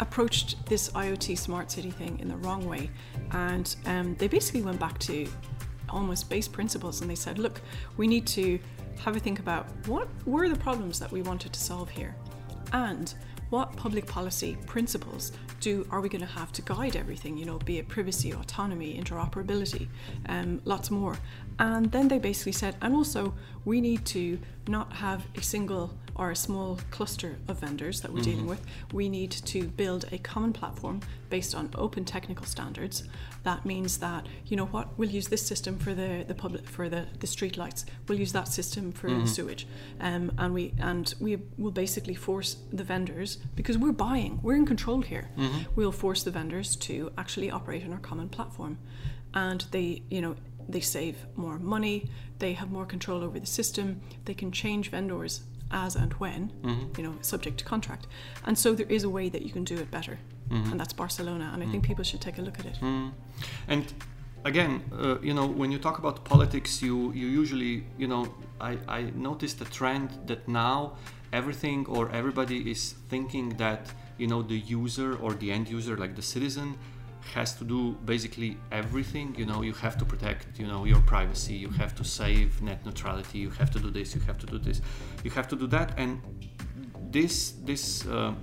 approached 0.00 0.64
this 0.66 0.90
IoT 0.90 1.38
smart 1.38 1.70
city 1.70 1.90
thing 1.90 2.18
in 2.20 2.28
the 2.28 2.36
wrong 2.36 2.66
way, 2.68 2.90
and 3.32 3.76
um, 3.86 4.14
they 4.16 4.28
basically 4.28 4.62
went 4.62 4.80
back 4.80 4.98
to 5.00 5.26
almost 5.88 6.30
base 6.30 6.48
principles, 6.48 7.00
and 7.00 7.10
they 7.10 7.14
said, 7.14 7.38
look, 7.38 7.60
we 7.96 8.06
need 8.06 8.26
to 8.26 8.58
have 9.00 9.16
a 9.16 9.20
think 9.20 9.40
about 9.40 9.66
what 9.86 10.08
were 10.26 10.48
the 10.48 10.56
problems 10.56 10.98
that 10.98 11.10
we 11.10 11.22
wanted 11.22 11.52
to 11.52 11.60
solve 11.60 11.90
here, 11.90 12.14
and 12.72 13.14
what 13.52 13.76
public 13.76 14.06
policy 14.06 14.56
principles 14.64 15.30
do 15.60 15.86
are 15.90 16.00
we 16.00 16.08
going 16.08 16.22
to 16.22 16.34
have 16.40 16.50
to 16.50 16.62
guide 16.62 16.96
everything 16.96 17.36
you 17.36 17.44
know 17.44 17.58
be 17.58 17.76
it 17.76 17.86
privacy 17.86 18.32
autonomy 18.32 18.98
interoperability 18.98 19.88
um, 20.30 20.58
lots 20.64 20.90
more? 20.90 21.18
And 21.58 21.92
then 21.92 22.08
they 22.08 22.18
basically 22.18 22.52
said 22.52 22.76
and 22.80 22.94
also 22.94 23.34
we 23.66 23.82
need 23.82 24.06
to 24.06 24.38
not 24.68 24.90
have 24.94 25.26
a 25.36 25.42
single 25.42 25.92
or 26.14 26.30
a 26.30 26.36
small 26.36 26.78
cluster 26.90 27.36
of 27.48 27.60
vendors 27.60 28.00
that 28.00 28.12
we're 28.12 28.22
dealing 28.22 28.40
mm-hmm. 28.40 28.48
with 28.48 28.66
we 28.92 29.08
need 29.08 29.30
to 29.30 29.64
build 29.64 30.04
a 30.12 30.18
common 30.18 30.52
platform 30.52 31.00
based 31.32 31.54
on 31.54 31.70
open 31.76 32.04
technical 32.04 32.44
standards. 32.44 33.04
That 33.44 33.64
means 33.64 33.98
that 33.98 34.26
you 34.46 34.56
know 34.56 34.66
what 34.66 34.86
we'll 34.98 35.08
use 35.08 35.28
this 35.28 35.44
system 35.44 35.78
for 35.78 35.94
the 35.94 36.24
the 36.28 36.34
public 36.34 36.68
for 36.68 36.88
the 36.90 37.06
the 37.20 37.26
street 37.26 37.56
lights. 37.56 37.86
We'll 38.06 38.18
use 38.18 38.32
that 38.32 38.48
system 38.48 38.92
for 38.92 39.08
the 39.10 39.26
sewage. 39.26 39.66
Um, 40.00 40.30
and 40.38 40.52
we 40.52 40.74
and 40.78 41.14
we 41.20 41.38
will 41.56 41.70
basically 41.70 42.14
force 42.14 42.56
the 42.70 42.84
vendors 42.84 43.38
because 43.56 43.78
we're 43.78 43.92
buying 43.92 44.40
we're 44.42 44.56
in 44.56 44.66
control 44.66 45.00
here. 45.00 45.30
Mm-hmm. 45.38 45.58
We'll 45.74 45.98
force 46.04 46.22
the 46.22 46.30
vendors 46.30 46.76
to 46.88 47.10
actually 47.16 47.50
operate 47.50 47.82
on 47.84 47.92
our 47.92 47.98
common 48.10 48.28
platform. 48.28 48.78
And 49.34 49.64
they 49.70 50.02
you 50.10 50.20
know 50.20 50.36
they 50.68 50.80
save 50.80 51.16
more 51.34 51.58
money. 51.58 52.10
They 52.38 52.52
have 52.52 52.70
more 52.70 52.86
control 52.86 53.22
over 53.22 53.40
the 53.40 53.46
system. 53.46 54.00
They 54.26 54.34
can 54.34 54.52
change 54.52 54.90
vendors 54.90 55.40
as 55.72 55.96
and 55.96 56.12
when 56.14 56.52
mm-hmm. 56.62 57.00
you 57.00 57.04
know 57.06 57.14
subject 57.20 57.58
to 57.58 57.64
contract. 57.64 58.06
And 58.46 58.58
so 58.58 58.74
there 58.74 58.86
is 58.88 59.04
a 59.04 59.10
way 59.10 59.28
that 59.28 59.42
you 59.42 59.50
can 59.50 59.64
do 59.64 59.76
it 59.76 59.90
better. 59.90 60.18
Mm-hmm. 60.48 60.72
And 60.72 60.80
that's 60.80 60.92
barcelona 60.92 61.50
and 61.52 61.62
i 61.62 61.64
mm-hmm. 61.64 61.72
think 61.72 61.84
people 61.84 62.04
should 62.04 62.20
take 62.20 62.38
a 62.38 62.42
look 62.42 62.58
at 62.58 62.66
it. 62.66 62.78
And 63.68 63.84
again, 64.44 64.82
uh, 64.92 65.18
you 65.20 65.34
know, 65.34 65.46
when 65.46 65.70
you 65.70 65.78
talk 65.78 65.98
about 65.98 66.24
politics, 66.24 66.82
you 66.82 67.12
you 67.12 67.26
usually, 67.26 67.84
you 67.98 68.08
know, 68.08 68.22
I 68.60 68.78
I 68.88 69.00
noticed 69.14 69.60
a 69.60 69.64
trend 69.64 70.10
that 70.26 70.48
now 70.48 70.96
everything 71.32 71.86
or 71.86 72.10
everybody 72.10 72.70
is 72.70 72.94
thinking 73.08 73.56
that 73.56 73.92
you 74.18 74.26
know 74.26 74.42
the 74.42 74.58
user 74.58 75.16
or 75.16 75.34
the 75.34 75.50
end 75.52 75.68
user, 75.68 75.96
like 75.96 76.14
the 76.14 76.22
citizen, 76.22 76.76
has 77.34 77.54
to 77.54 77.64
do 77.64 77.92
basically 78.04 78.56
everything. 78.70 79.34
You 79.36 79.46
know, 79.46 79.62
you 79.62 79.72
have 79.74 79.96
to 79.98 80.04
protect, 80.04 80.58
you 80.58 80.66
know, 80.66 80.84
your 80.84 81.00
privacy. 81.00 81.54
You 81.54 81.70
have 81.70 81.94
to 81.96 82.04
save 82.04 82.60
net 82.62 82.84
neutrality. 82.84 83.38
You 83.38 83.50
have 83.50 83.70
to 83.70 83.78
do 83.78 83.90
this. 83.90 84.14
You 84.14 84.20
have 84.22 84.38
to 84.38 84.46
do 84.46 84.58
this. 84.58 84.80
You 85.24 85.30
have 85.30 85.48
to 85.48 85.56
do 85.56 85.66
that. 85.68 85.94
And 85.96 86.20
this 87.10 87.52
this. 87.64 88.06
Uh, 88.06 88.34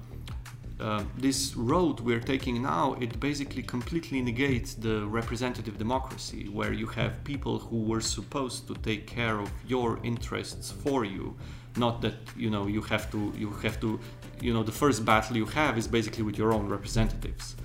uh, 0.79 1.03
this 1.17 1.57
road 1.57 1.99
we're 1.99 2.21
taking 2.21 2.61
now, 2.61 2.95
it 3.01 3.19
basically 3.19 3.61
completely 3.61 4.21
negates 4.21 4.75
the 4.75 5.05
representative 5.07 5.77
democracy, 5.77 6.47
where 6.47 6.71
you 6.71 6.87
have 6.87 7.21
people 7.25 7.59
who 7.59 7.83
were 7.83 7.99
supposed 7.99 8.65
to 8.65 8.73
take 8.75 9.05
care 9.05 9.39
of 9.39 9.51
your 9.67 9.99
interests 10.03 10.71
for 10.71 11.03
you, 11.03 11.35
not 11.75 12.01
that 12.01 12.13
you 12.37 12.49
know 12.49 12.67
you 12.67 12.81
have 12.81 13.11
to 13.11 13.33
you 13.37 13.49
have 13.61 13.79
to 13.81 13.99
you 14.41 14.53
know 14.53 14.63
the 14.63 14.71
first 14.71 15.03
battle 15.03 15.35
you 15.35 15.45
have 15.45 15.77
is 15.77 15.87
basically 15.87 16.23
with 16.23 16.37
your 16.37 16.53
own 16.53 16.69
representatives, 16.69 17.57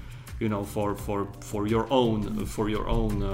you 0.45 0.51
know 0.55 0.65
for 0.75 0.89
for 1.07 1.19
for 1.51 1.63
your 1.75 1.87
own 2.01 2.21
for 2.57 2.67
your 2.75 2.87
own. 2.99 3.15
Uh, 3.23 3.33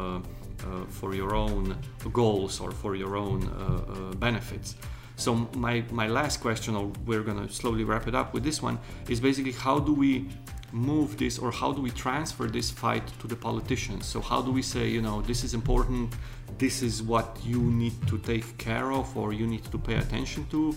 uh, 0.00 0.20
uh, 0.62 0.84
for 1.00 1.12
your 1.12 1.34
own 1.34 1.76
goals 2.12 2.60
or 2.60 2.70
for 2.70 2.94
your 2.94 3.16
own 3.16 3.40
uh, 3.48 3.52
uh, 3.52 4.14
benefits. 4.26 4.76
So 5.16 5.34
my, 5.56 5.82
my 5.90 6.06
last 6.06 6.36
question, 6.40 6.76
or 6.76 6.86
we're 7.04 7.24
gonna 7.24 7.48
slowly 7.48 7.82
wrap 7.82 8.06
it 8.06 8.14
up 8.14 8.32
with 8.32 8.44
this 8.44 8.62
one, 8.62 8.78
is 9.08 9.18
basically 9.18 9.50
how 9.66 9.80
do 9.80 9.92
we 9.92 10.28
move 10.70 11.18
this 11.18 11.38
or 11.38 11.50
how 11.50 11.72
do 11.72 11.82
we 11.82 11.90
transfer 11.90 12.46
this 12.46 12.70
fight 12.70 13.06
to 13.20 13.26
the 13.26 13.34
politicians? 13.34 14.06
So 14.06 14.20
how 14.20 14.40
do 14.40 14.52
we 14.52 14.62
say, 14.62 14.86
you 14.86 15.02
know, 15.02 15.20
this 15.22 15.42
is 15.42 15.52
important, 15.52 16.14
this 16.58 16.80
is 16.80 17.02
what 17.02 17.38
you 17.44 17.60
need 17.60 17.94
to 18.06 18.18
take 18.18 18.56
care 18.56 18.92
of 18.92 19.16
or 19.16 19.32
you 19.32 19.48
need 19.48 19.64
to 19.72 19.78
pay 19.78 19.96
attention 19.96 20.46
to? 20.52 20.76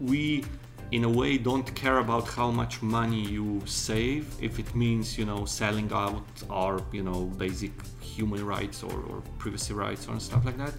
We 0.00 0.44
in 0.90 1.04
a 1.04 1.08
way 1.08 1.38
don't 1.38 1.74
care 1.74 1.98
about 1.98 2.26
how 2.28 2.50
much 2.50 2.80
money 2.82 3.20
you 3.20 3.60
save. 3.66 4.26
If 4.40 4.58
it 4.58 4.74
means 4.74 5.18
you 5.18 5.24
know 5.26 5.44
selling 5.44 5.90
out 5.92 6.24
our 6.50 6.80
you 6.92 7.02
know 7.02 7.24
basic 7.36 7.72
human 8.00 8.44
rights 8.44 8.82
or, 8.82 8.96
or 9.10 9.22
privacy 9.38 9.74
rights 9.74 10.08
or 10.08 10.18
stuff 10.18 10.44
like 10.44 10.56
that 10.58 10.72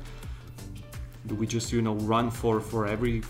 do 1.28 1.36
we 1.36 1.46
just 1.48 1.72
you 1.72 1.82
know 1.82 1.96
run 1.96 2.30
for 2.30 2.60
for 2.60 2.88
every 2.88 3.22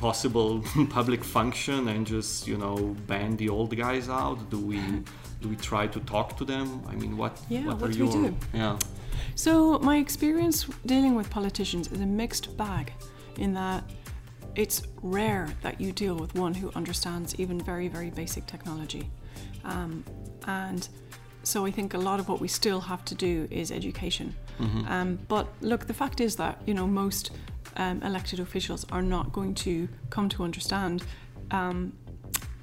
possible 0.00 0.62
public 0.90 1.24
function 1.24 1.88
and 1.88 2.06
just 2.06 2.46
you 2.46 2.56
know 2.56 2.76
ban 3.06 3.36
the 3.36 3.48
old 3.48 3.76
guys 3.76 4.08
out? 4.08 4.38
Do 4.50 4.58
we 4.58 4.78
do 5.40 5.48
we 5.48 5.56
try 5.56 5.86
to 5.86 6.00
talk 6.00 6.36
to 6.36 6.44
them? 6.44 6.82
I 6.88 6.94
mean 6.94 7.16
what 7.16 7.40
Yeah, 7.48 7.66
what, 7.66 7.80
what 7.80 7.90
are 7.90 7.92
do 7.92 8.06
we 8.06 8.12
do? 8.12 8.36
yeah. 8.54 8.78
So 9.34 9.78
my 9.80 9.96
experience 9.96 10.66
dealing 10.86 11.14
with 11.14 11.30
politicians 11.30 11.88
is 11.92 12.00
a 12.00 12.06
mixed 12.06 12.56
bag 12.56 12.92
in 13.38 13.54
that 13.54 13.84
it's 14.58 14.82
rare 15.02 15.48
that 15.62 15.80
you 15.80 15.92
deal 15.92 16.16
with 16.16 16.34
one 16.34 16.52
who 16.52 16.70
understands 16.74 17.28
even 17.38 17.60
very, 17.60 17.86
very 17.88 18.10
basic 18.10 18.44
technology. 18.46 19.08
Um, 19.64 20.04
and 20.48 20.88
so 21.44 21.64
I 21.64 21.70
think 21.70 21.94
a 21.94 21.98
lot 21.98 22.18
of 22.18 22.28
what 22.28 22.40
we 22.40 22.48
still 22.48 22.80
have 22.80 23.04
to 23.06 23.14
do 23.14 23.46
is 23.50 23.70
education. 23.70 24.34
Um, 24.88 25.18
but 25.28 25.46
look, 25.60 25.86
the 25.86 25.94
fact 25.94 26.20
is 26.20 26.34
that, 26.36 26.60
you 26.66 26.74
know, 26.74 26.88
most 26.88 27.30
um, 27.76 28.02
elected 28.02 28.40
officials 28.40 28.84
are 28.90 29.02
not 29.02 29.32
going 29.32 29.54
to 29.66 29.88
come 30.10 30.28
to 30.30 30.42
understand, 30.42 31.04
um, 31.52 31.92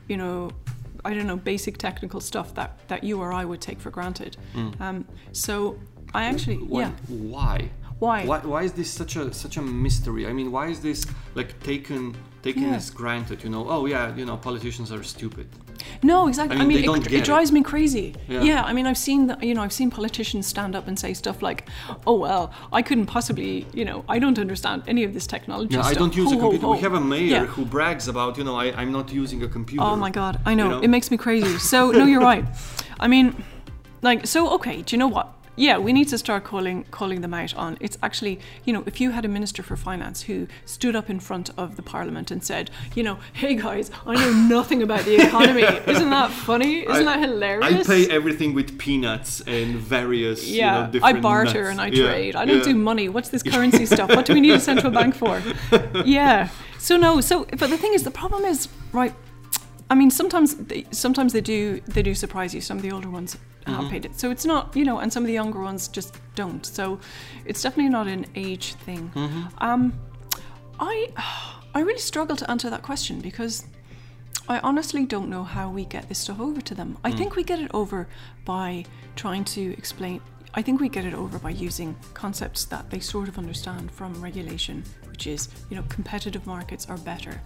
you 0.10 0.18
know, 0.18 0.52
I 1.06 1.14
don't 1.14 1.28
know, 1.28 1.38
basic 1.38 1.78
technical 1.78 2.20
stuff 2.20 2.54
that, 2.56 2.70
that 2.90 3.06
you 3.06 3.22
or 3.22 3.32
I 3.32 3.46
would 3.46 3.62
take 3.62 3.80
for 3.80 3.90
granted. 3.92 4.36
Um, 4.82 5.06
so 5.32 5.80
I 6.14 6.26
actually, 6.26 6.58
Why- 6.58 6.82
yeah. 6.82 6.92
why 7.08 7.70
Why? 8.00 8.26
why 8.26 8.40
why 8.40 8.64
is 8.64 8.74
this 8.74 8.90
such 8.92 9.16
a 9.16 9.34
such 9.34 9.56
a 9.58 9.62
mystery 9.62 10.28
i 10.28 10.34
mean 10.34 10.52
why 10.52 10.68
is 10.68 10.80
this 10.82 11.06
like 11.34 11.50
taken 11.64 12.14
taken 12.46 12.64
Yeah. 12.64 12.76
as 12.76 12.92
granted. 12.92 13.44
You 13.44 13.50
know, 13.50 13.64
oh 13.76 13.88
yeah, 13.88 14.16
you 14.16 14.26
know, 14.30 14.38
politicians 14.38 14.92
are 14.92 15.04
stupid. 15.04 15.48
No, 16.04 16.28
exactly. 16.28 16.58
I 16.58 16.60
I 16.60 16.62
mean, 16.62 16.68
mean, 16.68 16.78
they 16.78 16.84
it, 16.84 16.86
don't 16.86 17.12
it 17.20 17.24
drives 17.32 17.52
me 17.52 17.62
crazy. 17.64 18.08
Yeah. 18.30 18.44
Yeah. 18.50 18.70
I 18.70 18.72
mean, 18.74 18.86
I've 18.90 19.00
seen 19.08 19.28
that. 19.30 19.38
You 19.48 19.54
know, 19.56 19.64
I've 19.66 19.74
seen 19.82 19.90
politicians 19.90 20.46
stand 20.46 20.76
up 20.76 20.88
and 20.88 20.96
say 21.06 21.12
stuff 21.16 21.38
like, 21.42 21.60
"Oh 22.06 22.18
well, 22.26 22.44
I 22.80 22.82
couldn't 22.88 23.08
possibly. 23.08 23.66
You 23.80 23.86
know, 23.90 23.98
I 24.16 24.20
don't 24.24 24.38
understand 24.46 24.84
any 24.88 25.04
of 25.08 25.12
this 25.16 25.26
technology." 25.36 25.74
Yeah, 25.76 25.92
I 25.92 25.96
don't 26.02 26.16
use 26.16 26.32
Ho, 26.32 26.38
a 26.38 26.42
computer. 26.42 26.66
ho." 26.68 26.72
We 26.74 26.82
have 26.88 26.94
a 26.94 27.02
mayor 27.16 27.32
Yeah. 27.38 27.46
who 27.56 27.66
brags 27.66 28.08
about, 28.08 28.38
you 28.38 28.44
know, 28.48 28.56
I, 28.64 28.66
I'm 28.82 28.92
not 28.92 29.08
using 29.24 29.42
a 29.44 29.48
computer. 29.48 29.84
Oh 29.88 29.96
my 29.96 30.12
god, 30.12 30.34
I 30.46 30.54
know. 30.60 30.70
know? 30.70 30.82
It 30.86 30.90
makes 30.90 31.10
me 31.10 31.18
crazy. 31.18 31.58
So 31.58 31.78
no, 32.00 32.06
you're 32.12 32.28
right. 32.34 32.46
I 33.00 33.08
mean, 33.08 33.34
like, 34.04 34.28
so 34.28 34.40
okay. 34.58 34.78
Do 34.86 34.90
you 34.96 35.00
know 35.00 35.12
what? 35.18 35.28
Yeah, 35.56 35.78
we 35.78 35.94
need 35.94 36.08
to 36.10 36.18
start 36.18 36.44
calling 36.44 36.84
calling 36.92 37.22
them 37.22 37.34
out 37.34 37.54
on. 37.56 37.78
It's 37.80 37.98
actually, 38.04 38.40
you 38.66 38.74
know, 38.74 38.84
if 38.86 39.00
you 39.00 39.12
had 39.12 39.24
a 39.26 39.28
minister 39.28 39.64
for 39.64 39.76
finance 39.76 40.24
who 40.24 40.48
stood 40.66 40.96
up 40.96 41.10
in 41.10 41.20
front 41.20 41.50
of 41.58 41.76
the 41.76 41.82
parliament 41.82 42.32
and 42.32 42.44
said, 42.44 42.70
you 42.96 43.04
know, 43.04 43.20
hey 43.34 43.56
guys, 43.56 43.90
I 44.06 44.16
know 44.16 44.32
nothing 44.58 44.84
about 44.84 45.06
the 45.06 45.16
economy. 45.16 45.64
Isn't 45.64 46.10
that 46.10 46.32
funny? 46.32 46.80
Isn't 46.88 47.06
that 47.06 47.20
hilarious? 47.20 47.88
I 47.90 47.94
pay 47.94 48.10
everything 48.10 48.54
with 48.54 48.78
peanuts 48.78 49.42
and 49.42 49.76
various, 49.76 50.46
you 50.46 50.62
know, 50.62 50.90
yeah, 50.92 51.00
I 51.04 51.14
barter 51.14 51.64
nuts. 51.64 51.72
and 51.72 51.82
I 51.82 51.88
Yeah, 51.88 52.04
trade. 52.08 52.36
I 52.36 52.46
don't 52.46 52.58
yeah. 52.58 52.64
do 52.64 52.76
money. 52.76 53.10
What's 53.10 53.30
this 53.30 53.44
currency 53.54 53.86
stuff? 53.86 54.10
What 54.10 54.26
do 54.26 54.34
we 54.34 54.42
need 54.42 54.52
a 54.52 54.60
central 54.60 54.92
bank 54.92 55.16
for? 55.16 55.42
Yeah. 56.06 56.50
So 56.78 56.98
no. 56.98 57.22
So, 57.22 57.46
but 57.46 57.70
the 57.70 57.78
thing 57.78 57.94
is, 57.94 58.04
the 58.04 58.12
problem 58.12 58.44
is, 58.46 58.68
right? 58.92 59.14
I 59.90 59.96
mean, 59.96 60.10
sometimes 60.12 60.56
they, 60.56 60.86
sometimes 60.92 61.34
they 61.34 61.42
do 61.42 61.82
they 61.88 62.02
do 62.02 62.16
surprise 62.16 62.54
you. 62.56 62.62
Some 62.62 62.78
of 62.78 62.84
the 62.84 62.92
older 62.92 63.10
ones 63.10 63.38
Mm-hmm. 63.66 63.82
have 63.82 63.92
paid 63.92 64.06
it, 64.06 64.20
so 64.20 64.30
it's 64.30 64.46
not 64.46 64.76
you 64.76 64.86
know, 64.86 65.00
and 65.00 65.12
some 65.12 65.24
of 65.24 65.28
the 65.28 65.34
younger 65.34 65.60
ones 65.60 65.88
just 65.88 66.14
don't. 66.36 66.64
So, 66.64 67.00
it's 67.46 67.64
definitely 67.64 67.90
not 67.90 68.06
an 68.06 68.28
age 68.36 68.76
thing. 68.86 69.10
Mm-hmm. 69.16 69.44
Um, 69.58 69.94
I 70.80 71.10
I 71.74 71.80
really 71.80 72.00
struggle 72.00 72.36
to 72.36 72.52
answer 72.52 72.70
that 72.70 72.84
question 72.84 73.22
because 73.22 73.66
I 74.48 74.60
honestly 74.60 75.06
don't 75.06 75.30
know 75.30 75.44
how 75.44 75.70
we 75.72 75.86
get 75.86 76.08
this 76.10 76.20
stuff 76.20 76.40
over 76.40 76.62
to 76.62 76.76
them. 76.76 76.98
I 77.04 77.12
think 77.12 77.36
we 77.36 77.44
get 77.44 77.60
it 77.60 77.72
over 77.74 78.08
by 78.46 78.86
trying 79.16 79.44
to 79.46 79.74
explain. 79.78 80.22
I 80.54 80.62
think 80.62 80.80
we 80.80 80.88
get 80.88 81.04
it 81.06 81.16
over 81.16 81.40
by 81.40 81.50
using 81.50 81.96
concepts 82.14 82.66
that 82.66 82.92
they 82.92 83.00
sort 83.00 83.28
of 83.28 83.38
understand 83.38 83.92
from 83.92 84.22
regulation, 84.22 84.84
which 85.16 85.28
is, 85.28 85.48
you 85.70 85.78
know, 85.78 85.84
competitive 85.88 86.46
markets 86.46 86.90
are 86.90 86.98
better. 86.98 87.40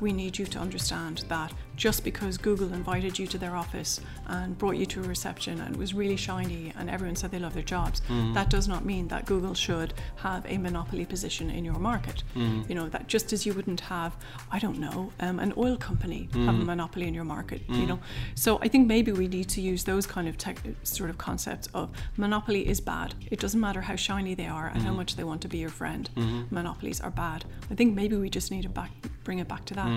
We 0.00 0.12
need 0.12 0.36
you 0.36 0.46
to 0.46 0.58
understand 0.58 1.24
that 1.28 1.52
just 1.76 2.02
because 2.02 2.36
Google 2.36 2.72
invited 2.72 3.16
you 3.16 3.28
to 3.28 3.38
their 3.38 3.54
office 3.54 4.00
and 4.26 4.58
brought 4.58 4.76
you 4.76 4.86
to 4.86 5.00
a 5.00 5.04
reception 5.04 5.60
and 5.60 5.76
it 5.76 5.78
was 5.78 5.94
really 5.94 6.16
shiny 6.16 6.72
and 6.76 6.90
everyone 6.90 7.14
said 7.14 7.30
they 7.30 7.38
love 7.38 7.54
their 7.54 7.62
jobs, 7.62 8.00
mm-hmm. 8.00 8.32
that 8.32 8.50
does 8.50 8.66
not 8.66 8.84
mean 8.84 9.06
that 9.06 9.26
Google 9.26 9.54
should 9.54 9.94
have 10.16 10.44
a 10.48 10.58
monopoly 10.58 11.04
position 11.04 11.48
in 11.50 11.64
your 11.64 11.78
market. 11.78 12.24
Mm-hmm. 12.34 12.68
You 12.68 12.74
know, 12.74 12.88
that 12.88 13.06
just 13.06 13.32
as 13.32 13.46
you 13.46 13.52
wouldn't 13.54 13.78
have, 13.82 14.16
I 14.50 14.58
don't 14.58 14.80
know, 14.80 15.12
um, 15.20 15.38
an 15.38 15.52
oil 15.56 15.76
company 15.76 16.28
mm-hmm. 16.32 16.46
have 16.46 16.56
a 16.56 16.64
monopoly 16.64 17.06
in 17.06 17.14
your 17.14 17.28
market, 17.36 17.62
you 17.68 17.86
know. 17.86 18.00
So 18.34 18.58
I 18.60 18.66
think 18.66 18.88
maybe 18.88 19.12
we 19.12 19.28
need 19.28 19.48
to 19.50 19.60
use 19.60 19.84
those 19.84 20.04
kind 20.04 20.26
of 20.26 20.36
tech, 20.36 20.58
sort 20.82 21.10
of 21.10 21.18
concepts 21.18 21.68
of 21.74 21.90
monopoly 22.16 22.66
is 22.68 22.80
bad. 22.80 23.14
It 23.30 23.38
doesn't 23.38 23.60
matter 23.60 23.80
how 23.80 23.94
shiny 23.94 24.34
they 24.34 24.48
are 24.48 24.66
and 24.74 24.82
how 24.82 24.92
much 24.92 25.14
they 25.14 25.22
want 25.22 25.40
to 25.42 25.48
be 25.48 25.58
your 25.58 25.70
friend. 25.70 26.10
Monopolies 26.50 27.00
are 27.00 27.11
bad. 27.14 27.44
I 27.70 27.74
think 27.74 27.94
maybe 27.94 28.16
we 28.16 28.28
just 28.30 28.50
need 28.50 28.62
to 28.62 28.68
back, 28.68 28.90
bring 29.24 29.38
it 29.38 29.48
back 29.48 29.64
to 29.66 29.74
that. 29.74 29.88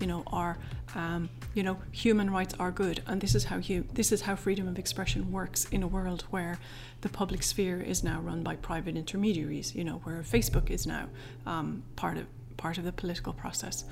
You 0.00 0.06
know, 0.06 0.22
our 0.26 0.58
um, 0.94 1.28
you 1.54 1.62
know, 1.62 1.76
human 1.92 2.30
rights 2.30 2.54
are 2.58 2.70
good, 2.70 3.02
and 3.06 3.20
this 3.20 3.34
is 3.34 3.44
how 3.44 3.56
you 3.56 3.84
this 3.92 4.12
is 4.12 4.22
how 4.22 4.36
freedom 4.36 4.68
of 4.68 4.78
expression 4.78 5.30
works 5.32 5.66
in 5.66 5.82
a 5.82 5.86
world 5.86 6.24
where 6.30 6.58
the 7.00 7.08
public 7.08 7.42
sphere 7.42 7.80
is 7.80 8.02
now 8.02 8.20
run 8.20 8.42
by 8.42 8.56
private 8.56 8.96
intermediaries. 8.96 9.74
You 9.74 9.84
know, 9.84 10.00
where 10.04 10.22
Facebook 10.22 10.70
is 10.70 10.86
now 10.86 11.08
um, 11.46 11.82
part 11.96 12.16
of 12.16 12.26
part 12.56 12.78
of 12.78 12.84
the 12.84 12.92
political 12.92 13.32
process. 13.32 13.84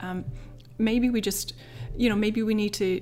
Um, 0.00 0.24
maybe 0.78 1.10
we 1.10 1.20
just, 1.20 1.54
you 1.96 2.08
know, 2.08 2.16
maybe 2.16 2.42
we 2.42 2.54
need 2.54 2.74
to 2.74 3.00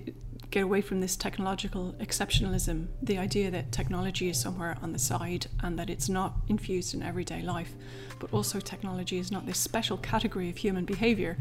get 0.50 0.64
away 0.64 0.80
from 0.80 1.00
this 1.00 1.16
technological 1.16 1.94
exceptionalism, 2.00 2.88
the 3.02 3.18
idea 3.18 3.50
that 3.50 3.70
technology 3.70 4.28
is 4.28 4.40
somewhere 4.40 4.76
on 4.82 4.92
the 4.92 4.98
side 4.98 5.46
and 5.62 5.78
that 5.78 5.88
it's 5.88 6.08
not 6.08 6.34
infused 6.48 6.92
in 6.94 7.02
everyday 7.02 7.42
life, 7.42 7.72
but 8.18 8.32
also 8.32 8.58
technology 8.58 9.18
is 9.18 9.30
not 9.30 9.46
this 9.46 9.58
special 9.58 9.96
category 9.98 10.50
of 10.50 10.56
human 10.56 10.84
behavior, 10.84 11.38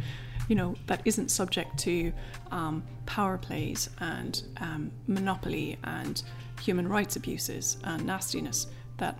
you 0.47 0.55
know, 0.55 0.75
that 0.87 1.01
isn't 1.05 1.29
subject 1.29 1.77
to 1.79 2.13
um, 2.51 2.83
power 3.05 3.37
plays 3.37 3.89
and 3.99 4.43
um, 4.57 4.91
monopoly 5.07 5.77
and 5.83 6.21
human 6.61 6.87
rights 6.87 7.15
abuses 7.15 7.77
and 7.83 8.05
nastiness 8.05 8.67
that 8.97 9.17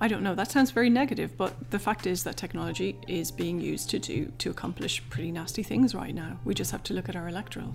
I 0.00 0.08
don't 0.08 0.22
know. 0.22 0.34
That 0.34 0.50
sounds 0.50 0.70
very 0.72 0.90
negative, 0.90 1.36
but 1.38 1.70
the 1.70 1.78
fact 1.78 2.06
is 2.06 2.22
that 2.24 2.36
technology 2.36 2.98
is 3.08 3.30
being 3.30 3.60
used 3.60 3.88
to 3.90 3.98
do 3.98 4.30
to 4.38 4.50
accomplish 4.50 5.02
pretty 5.08 5.32
nasty 5.32 5.62
things 5.62 5.94
right 5.94 6.14
now. 6.14 6.38
We 6.44 6.54
just 6.54 6.70
have 6.72 6.82
to 6.84 6.94
look 6.94 7.08
at 7.08 7.16
our 7.16 7.28
electoral 7.28 7.72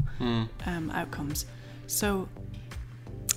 um, 0.65 0.91
outcomes. 0.91 1.45
So, 1.87 2.29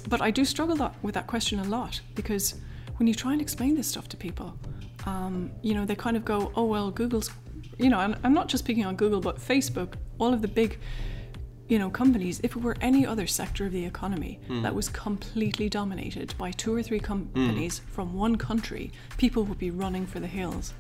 but 0.08 0.20
I 0.20 0.30
do 0.30 0.44
struggle 0.44 0.76
that, 0.76 0.94
with 1.02 1.14
that 1.14 1.26
question 1.26 1.60
a 1.60 1.64
lot 1.64 2.00
because 2.14 2.56
when 2.98 3.06
you 3.06 3.14
try 3.14 3.32
and 3.32 3.40
explain 3.40 3.74
this 3.74 3.88
stuff 3.88 4.06
to 4.10 4.16
people, 4.16 4.58
um, 5.06 5.50
you 5.62 5.74
know, 5.74 5.84
they 5.86 5.94
kind 5.94 6.16
of 6.16 6.24
go, 6.24 6.52
"Oh 6.54 6.64
well, 6.64 6.90
Google's," 6.90 7.30
you 7.78 7.88
know, 7.88 8.00
and 8.00 8.16
I'm 8.22 8.34
not 8.34 8.48
just 8.48 8.64
picking 8.64 8.84
on 8.84 8.96
Google, 8.96 9.20
but 9.20 9.38
Facebook, 9.38 9.94
all 10.18 10.32
of 10.32 10.42
the 10.42 10.48
big 10.48 10.78
you 11.68 11.78
know, 11.78 11.88
companies, 11.90 12.40
if 12.42 12.56
it 12.56 12.62
were 12.62 12.76
any 12.80 13.06
other 13.06 13.26
sector 13.26 13.66
of 13.66 13.72
the 13.72 13.84
economy 13.84 14.38
that 14.62 14.74
was 14.74 14.88
completely 14.88 15.68
dominated 15.68 16.34
by 16.36 16.50
two 16.52 16.74
or 16.74 16.82
three 16.82 17.00
companies 17.00 17.80
from 17.90 18.12
one 18.14 18.36
country, 18.36 18.90
people 19.16 19.44
would 19.44 19.58
be 19.58 19.70
running 19.70 20.06
for 20.06 20.20
the 20.20 20.26
hills. 20.26 20.74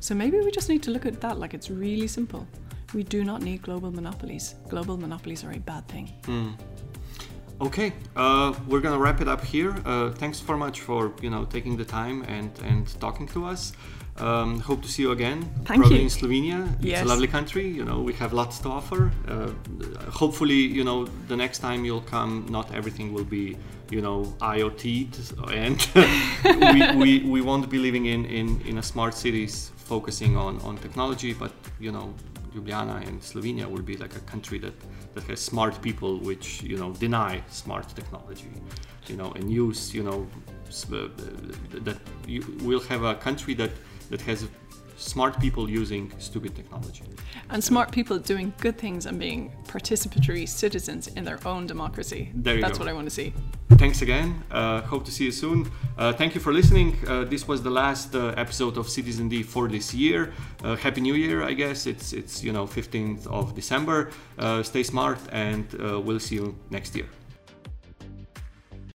So 0.00 0.14
maybe 0.14 0.38
we 0.40 0.50
just 0.50 0.68
need 0.68 0.82
to 0.84 0.90
look 0.90 1.04
at 1.06 1.20
that 1.20 1.38
like 1.38 1.52
it's 1.54 1.70
really 1.70 2.06
simple. 2.06 2.46
We 2.94 3.02
do 3.04 3.24
not 3.24 3.42
need 3.42 3.62
global 3.62 3.90
monopolies. 3.90 4.54
Global 4.68 4.96
monopolies 4.96 5.44
are 5.44 5.52
a 5.52 5.58
bad 5.58 5.86
thing. 5.88 6.06
Okay, 7.60 7.92
uh, 8.16 8.54
we're 8.68 8.80
gonna 8.80 8.98
wrap 8.98 9.20
it 9.20 9.28
up 9.28 9.44
here. 9.44 9.76
Uh, 9.84 10.10
thanks 10.12 10.38
so 10.40 10.56
much 10.56 10.80
for 10.80 11.12
you 11.20 11.28
know 11.28 11.44
taking 11.44 11.76
the 11.76 11.84
time 11.84 12.22
and 12.22 12.50
and 12.64 12.98
talking 13.00 13.26
to 13.28 13.44
us. 13.44 13.72
Um, 14.16 14.60
hope 14.60 14.82
to 14.82 14.88
see 14.88 15.02
you 15.02 15.12
again. 15.12 15.42
Thank 15.64 15.80
probably 15.80 15.98
you. 15.98 16.02
in 16.02 16.08
Slovenia. 16.08 16.68
It's 16.82 17.00
a 17.00 17.04
lovely 17.04 17.28
country. 17.28 17.66
You 17.68 17.84
know 17.84 18.00
we 18.00 18.12
have 18.14 18.32
lots 18.32 18.58
to 18.60 18.68
offer. 18.68 19.10
Uh, 19.26 19.50
hopefully, 20.10 20.60
you 20.78 20.84
know 20.84 21.06
the 21.28 21.36
next 21.36 21.58
time 21.60 21.84
you'll 21.84 22.08
come, 22.16 22.46
not 22.50 22.74
everything 22.74 23.12
will 23.12 23.24
be 23.24 23.56
you 23.90 24.00
know 24.00 24.24
IoT'd 24.40 25.16
and 25.52 25.78
we, 26.74 26.96
we, 26.96 27.28
we 27.28 27.40
won't 27.40 27.68
be 27.68 27.78
living 27.78 28.06
in, 28.06 28.24
in, 28.26 28.60
in 28.62 28.78
a 28.78 28.82
smart 28.82 29.14
cities 29.14 29.72
focusing 29.76 30.36
on, 30.36 30.60
on 30.60 30.76
technology, 30.78 31.32
but 31.32 31.52
you 31.80 31.90
know 31.90 32.14
Ljubljana 32.54 33.06
and 33.06 33.20
Slovenia 33.20 33.66
will 33.68 33.82
be 33.82 33.96
like 33.96 34.14
a 34.16 34.20
country 34.20 34.58
that, 34.58 34.74
that 35.14 35.24
has 35.24 35.40
smart 35.40 35.80
people 35.82 36.18
which 36.18 36.62
you 36.62 36.76
know 36.76 36.92
deny 36.92 37.42
smart 37.48 37.88
technology, 37.94 38.50
you 39.08 39.16
know, 39.16 39.32
and 39.32 39.50
use 39.50 39.94
you 39.94 40.02
know 40.02 40.26
uh, 40.92 41.08
that 41.86 41.98
you 42.26 42.42
will 42.62 42.80
have 42.80 43.02
a 43.02 43.14
country 43.14 43.54
that 43.54 43.70
that 44.10 44.20
has 44.22 44.48
smart 45.00 45.40
people 45.40 45.68
using 45.68 46.12
stupid 46.18 46.54
technology. 46.54 47.04
And 47.48 47.62
smart 47.64 47.90
people 47.90 48.18
doing 48.18 48.52
good 48.60 48.78
things 48.78 49.06
and 49.06 49.18
being 49.18 49.50
participatory 49.66 50.46
citizens 50.48 51.08
in 51.08 51.24
their 51.24 51.38
own 51.46 51.66
democracy. 51.66 52.30
There 52.34 52.56
you 52.56 52.60
That's 52.60 52.78
go. 52.78 52.84
what 52.84 52.90
I 52.90 52.92
want 52.92 53.06
to 53.06 53.14
see. 53.14 53.32
Thanks 53.78 54.02
again. 54.02 54.44
Uh, 54.50 54.82
hope 54.82 55.04
to 55.06 55.10
see 55.10 55.24
you 55.24 55.32
soon. 55.32 55.70
Uh, 55.96 56.12
thank 56.12 56.34
you 56.34 56.40
for 56.40 56.52
listening. 56.52 56.98
Uh, 57.06 57.24
this 57.24 57.48
was 57.48 57.62
the 57.62 57.70
last 57.70 58.14
uh, 58.14 58.34
episode 58.36 58.76
of 58.76 58.88
Citizen 58.88 59.28
D 59.28 59.42
for 59.42 59.68
this 59.68 59.94
year. 59.94 60.32
Uh, 60.62 60.76
Happy 60.76 61.00
New 61.00 61.14
Year, 61.14 61.42
I 61.42 61.54
guess. 61.54 61.86
It's 61.86 62.12
it's 62.12 62.44
you 62.44 62.52
know 62.52 62.66
15th 62.66 63.26
of 63.26 63.54
December. 63.54 64.10
Uh, 64.38 64.62
stay 64.62 64.82
smart, 64.82 65.18
and 65.32 65.66
uh, 65.80 65.98
we'll 65.98 66.20
see 66.20 66.34
you 66.34 66.54
next 66.70 66.94
year. 66.94 67.06